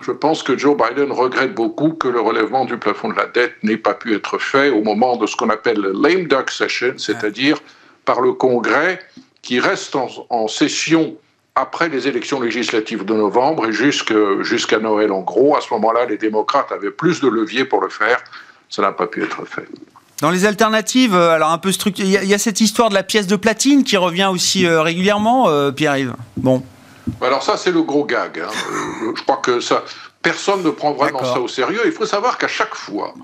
[0.00, 3.54] je pense que Joe Biden regrette beaucoup que le relèvement du plafond de la dette
[3.62, 6.94] n'ait pas pu être fait au moment de ce qu'on appelle le lame duck session,
[6.96, 7.58] c'est-à-dire
[8.06, 8.98] par le Congrès
[9.42, 11.16] qui reste en, session
[11.54, 15.56] après les élections législatives de novembre et jusqu'à Noël en gros.
[15.56, 18.24] À ce moment-là, les démocrates avaient plus de leviers pour le faire.
[18.70, 19.68] Ça n'a pas pu être fait.
[20.22, 23.02] Dans les alternatives, euh, alors un peu structuré, il y, a cette histoire de la
[23.02, 26.14] pièce de platine qui revient aussi euh, régulièrement, euh, Pierre-Yves?
[26.36, 26.62] Bon.
[27.20, 28.38] Alors ça, c'est le gros gag.
[28.38, 28.52] Hein.
[29.16, 29.82] je crois que ça,
[30.22, 31.80] personne ne prend vraiment ça au sérieux.
[31.86, 33.14] Il faut savoir qu'à chaque fois,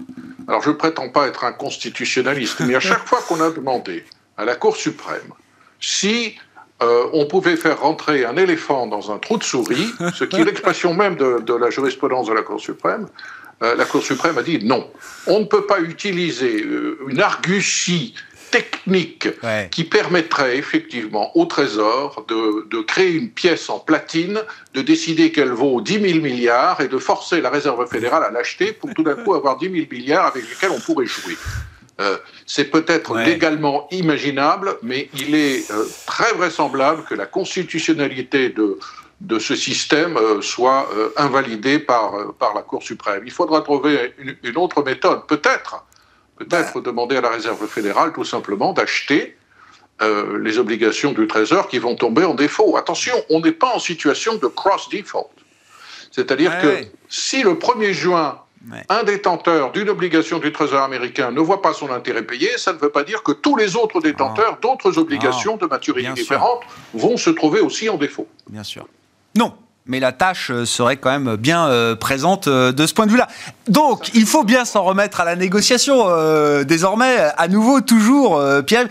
[0.49, 4.05] alors je ne prétends pas être un constitutionnaliste, mais à chaque fois qu'on a demandé
[4.36, 5.32] à la Cour suprême
[5.78, 6.34] si
[6.80, 10.94] on pouvait faire rentrer un éléphant dans un trou de souris, ce qui est l'expression
[10.94, 13.07] même de, de, la jurisprudence de la Cour suprême,
[13.61, 14.88] la Cour suprême a dit non.
[15.26, 18.14] On ne peut pas utiliser euh, une argutie
[18.50, 19.28] technique
[19.70, 24.40] qui permettrait effectivement au Trésor de, créer une pièce en platine,
[24.72, 28.72] de décider qu'elle vaut 10 000 milliards et de forcer la Réserve fédérale à l'acheter
[28.72, 31.36] pour tout d'un coup avoir 10 000 milliards avec lesquels on pourrait jouer.
[32.00, 35.70] Euh, c'est peut-être légalement imaginable, mais il est
[36.06, 38.78] très vraisemblable que la constitutionnalité de,
[39.21, 43.23] de ce système euh, soit euh, invalidé par, euh, par la Cour suprême.
[43.25, 45.85] Il faudra trouver une, autre méthode, peut-être,
[46.37, 46.81] peut-être bah.
[46.81, 49.35] demander à la Réserve fédérale tout simplement d'acheter
[50.41, 52.77] les obligations du Trésor qui vont tomber en défaut.
[52.77, 55.29] Attention, on n'est pas en situation de cross-default.
[56.12, 58.39] C'est-à-dire que si le 1er juin,
[58.89, 62.79] un détenteur d'une obligation du Trésor américain ne voit pas son intérêt payé, ça ne
[62.79, 66.62] veut pas dire que tous les autres détenteurs d'autres obligations de maturité différentes
[66.95, 68.29] vont se trouver aussi en défaut.
[68.49, 68.87] Bien sûr.
[69.37, 69.55] Non,
[69.89, 73.11] mais la tâche euh, serait quand même bien euh, présente euh, de ce point de
[73.11, 73.26] vue-là.
[73.68, 76.07] Donc, il faut bien s'en remettre à la négociation
[76.64, 78.87] désormais, à nouveau, toujours, Pierre.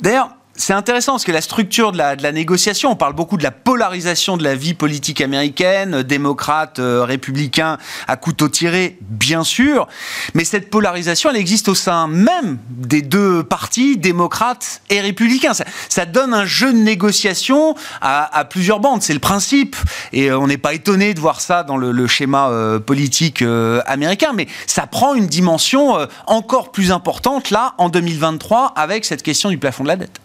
[0.00, 3.36] D'ailleurs, c'est intéressant parce que la structure de la, de la, négociation, on parle beaucoup
[3.36, 9.42] de la polarisation de la vie politique américaine, démocrate, euh, républicain, à couteau tiré, bien
[9.42, 9.88] sûr,
[10.32, 15.54] mais cette polarisation, elle existe au sein même des deux partis, démocrates et républicains.
[15.54, 19.74] Ça, ça donne un jeu de négociation à, à plusieurs bandes, c'est le principe,
[20.12, 23.42] et euh, on n'est pas étonné de voir ça dans le, le schéma euh, politique
[23.86, 25.96] américain, mais ça prend une dimension
[26.26, 30.23] encore plus importante là, en 2023, avec cette question du plafond de la dette.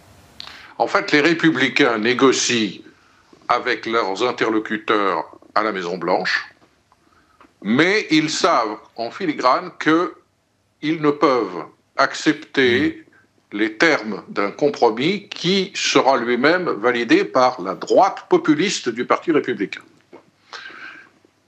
[0.79, 2.81] En fait, les républicains négocient
[3.49, 6.47] avec leurs interlocuteurs à la Maison-Blanche,
[7.61, 11.65] mais ils savent en filigrane qu'ils ne peuvent
[11.97, 13.03] accepter
[13.51, 19.81] les termes d'un compromis qui sera lui-même validé par la droite populiste du Parti républicain.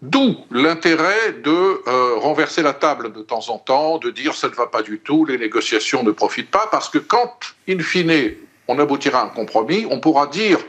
[0.02, 1.50] D'où l'intérêt de
[1.88, 5.00] euh, renverser la table de temps en temps, de dire ça ne va pas du
[5.00, 8.34] tout, les négociations ne profitent pas, parce que quand, in fine,
[8.72, 10.60] on aboutira à un compromis, on pourra dire,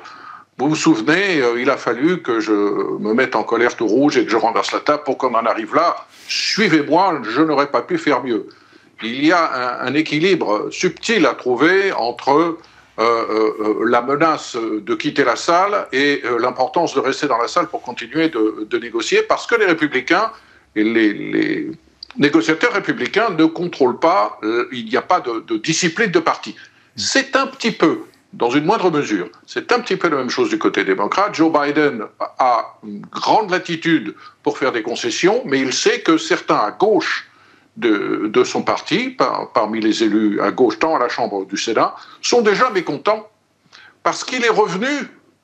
[0.59, 4.16] vous vous souvenez, euh, il a fallu que je me mette en colère tout rouge
[4.16, 6.07] et que je renverse la table pour qu'on en arrive là.
[6.28, 8.48] Suivez-moi, je n'aurais pas pu faire mieux.
[9.03, 12.55] Il y a un, équilibre subtil à trouver entre euh,
[12.98, 17.82] euh, la menace de quitter la salle et l'importance de rester dans la salle pour
[17.82, 20.30] continuer de, négocier, parce que les républicains
[20.76, 21.70] et les,
[22.16, 24.38] négociateurs républicains ne contrôlent pas,
[24.70, 26.55] il n'y a pas de discipline de parti.
[26.97, 30.49] C'est un petit peu, dans une moindre mesure, c'est un petit peu la même chose
[30.49, 31.34] du côté démocrate.
[31.34, 36.57] Joe Biden a une grande latitude pour faire des concessions, mais il sait que certains
[36.57, 37.28] à gauche
[37.76, 41.57] de, de son parti, par, parmi les élus à gauche, tant à la Chambre du
[41.57, 43.28] Sénat, sont déjà mécontents
[44.03, 44.88] parce qu'il est revenu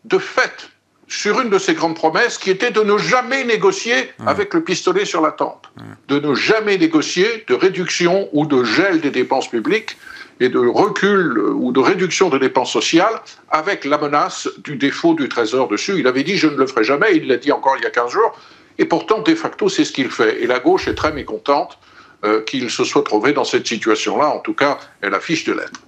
[0.05, 0.71] de fait
[1.09, 4.29] sur une de ses grandes promesses qui était de ne jamais négocier mmh.
[4.29, 5.83] avec le pistolet sur la tempe, mmh.
[6.09, 9.97] de ne jamais négocier de réduction ou de gel des dépenses publiques
[10.41, 13.21] et de recul ou de réduction des dépenses sociales
[13.51, 15.99] avec la menace du défaut du Trésor dessus.
[15.99, 17.91] Il avait dit je ne le ferai jamais, il l'a dit encore il y a
[17.91, 18.39] 15 jours,
[18.79, 20.43] et pourtant, de facto, c'est ce qu'il fait.
[20.43, 21.79] Et la gauche est très mécontente
[22.25, 24.29] euh, qu'il se soit trouvé dans cette situation-là.
[24.29, 25.81] En tout cas, elle affiche de l'être.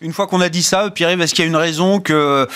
[0.00, 2.46] Une fois qu'on a dit ça, Pierre, est-ce qu'il y a une raison que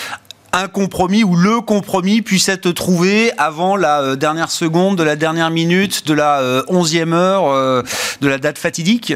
[0.55, 5.17] un compromis ou le compromis puisse être trouvé avant la euh, dernière seconde, de la
[5.17, 7.83] dernière minute, de la euh, onzième heure, euh,
[8.21, 9.13] de la date fatidique?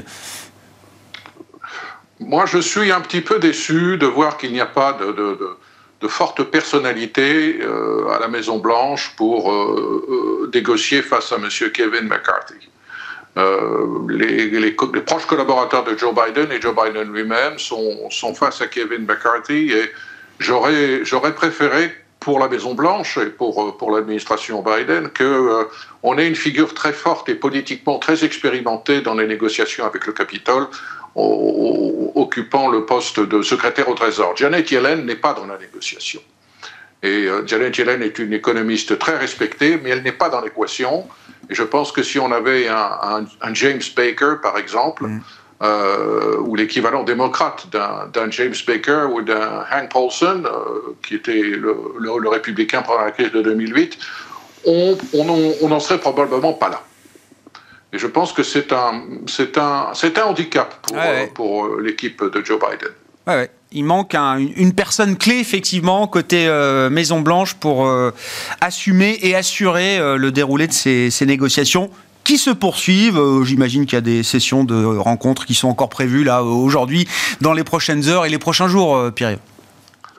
[2.20, 6.44] Moi, je suis un petit peu déçu de voir qu'il n'y a pas de, forte
[6.44, 11.48] personnalité euh, à la Maison Blanche pour euh, négocier face à M.
[11.72, 12.70] Kevin McCarthy.
[13.38, 19.06] Euh, les, proches collaborateurs de Joe Biden et Joe Biden lui-même sont, face à Kevin
[19.06, 19.92] McCarthy et
[20.40, 25.64] j'aurais préféré pour la Maison Blanche et pour, l'administration Biden que euh,
[26.04, 30.14] on ait une figure très forte et politiquement très expérimentée dans les négociations avec le
[30.14, 30.68] Capitole
[31.16, 34.36] occupant le poste de secrétaire au Trésor.
[34.36, 36.22] Janet Yellen n'est pas dans la négociation.
[37.02, 41.08] Et euh, Janet Yellen est une économiste très respectée, mais elle n'est pas dans l'équation.
[41.50, 45.22] Et je pense que si on avait un, un, un James Baker, par exemple, mm.
[45.64, 51.76] euh, ou l'équivalent démocrate d'un James Baker ou d'un Hank Paulson, euh, qui était le,
[51.98, 53.98] le, le, républicain pendant la crise de 2008,
[54.66, 56.84] on n'en serait probablement pas là.
[57.92, 59.04] Et je pense que c'est un,
[59.58, 61.32] un, un handicap pour, ouais.
[61.34, 62.94] pour l'équipe de Joe Biden.
[63.28, 68.12] Ouais il manque un, une personne clé effectivement côté euh, Maison Blanche pour euh,
[68.62, 71.90] assumer et assurer euh, le déroulé de ces, ces, négociations
[72.24, 73.20] qui se poursuivent.
[73.20, 77.08] Euh, j'imagine qu'il y a des sessions de rencontres qui sont encore prévues là aujourd'hui
[77.42, 79.38] dans les prochaines heures et les prochains jours, euh, Pierre.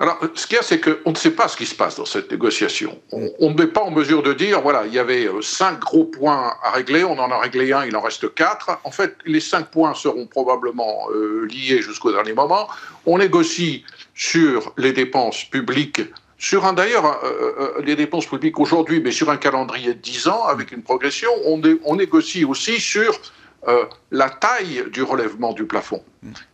[0.00, 2.06] Alors, ce qu'il y a, c'est qu'on ne sait pas ce qui se passe dans
[2.06, 2.98] cette négociation.
[3.12, 6.70] On n'est pas en mesure de dire, voilà, il y avait cinq gros points à
[6.70, 8.78] régler, on en a réglé un, il en reste quatre.
[8.84, 12.66] En fait, les cinq points seront probablement euh, liés jusqu'au dernier moment.
[13.04, 13.84] On négocie
[14.14, 16.00] sur les dépenses publiques,
[16.38, 20.28] sur un d'ailleurs, euh, euh, les dépenses publiques aujourd'hui, mais sur un calendrier de 10
[20.28, 21.30] ans, avec une progression.
[21.44, 23.20] On, on négocie aussi sur
[23.68, 26.02] euh, la taille du relèvement du plafond.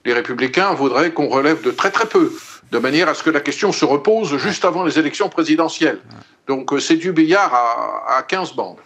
[0.05, 2.32] Les républicains voudraient qu'on relève de très très peu
[2.71, 6.01] de manière à ce que la question se repose juste avant les élections présidentielles.
[6.47, 8.79] Donc euh, c'est du billard à, à 15 bandes.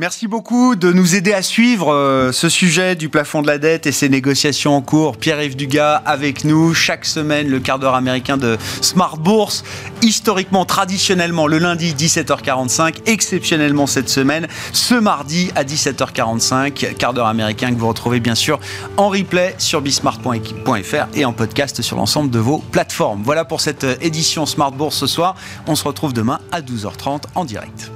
[0.00, 3.84] Merci beaucoup de nous aider à suivre euh, ce sujet du plafond de la dette
[3.84, 5.16] et ces négociations en cours.
[5.16, 9.64] Pierre-Yves Dugas avec nous chaque semaine, le quart d'heure américain de Smart Bourse.
[10.00, 17.74] Historiquement, traditionnellement, le lundi 17h45, exceptionnellement cette semaine, ce mardi à 17h45, quart d'heure américain
[17.74, 18.60] que vous retrouvez bien sûr
[18.98, 23.22] en replay sur bismart.fr et en podcast sur l'ensemble de vos plateformes.
[23.24, 25.34] Voilà pour cette édition Smart Bourse ce soir.
[25.66, 27.90] On se retrouve demain à 12h30 en direct.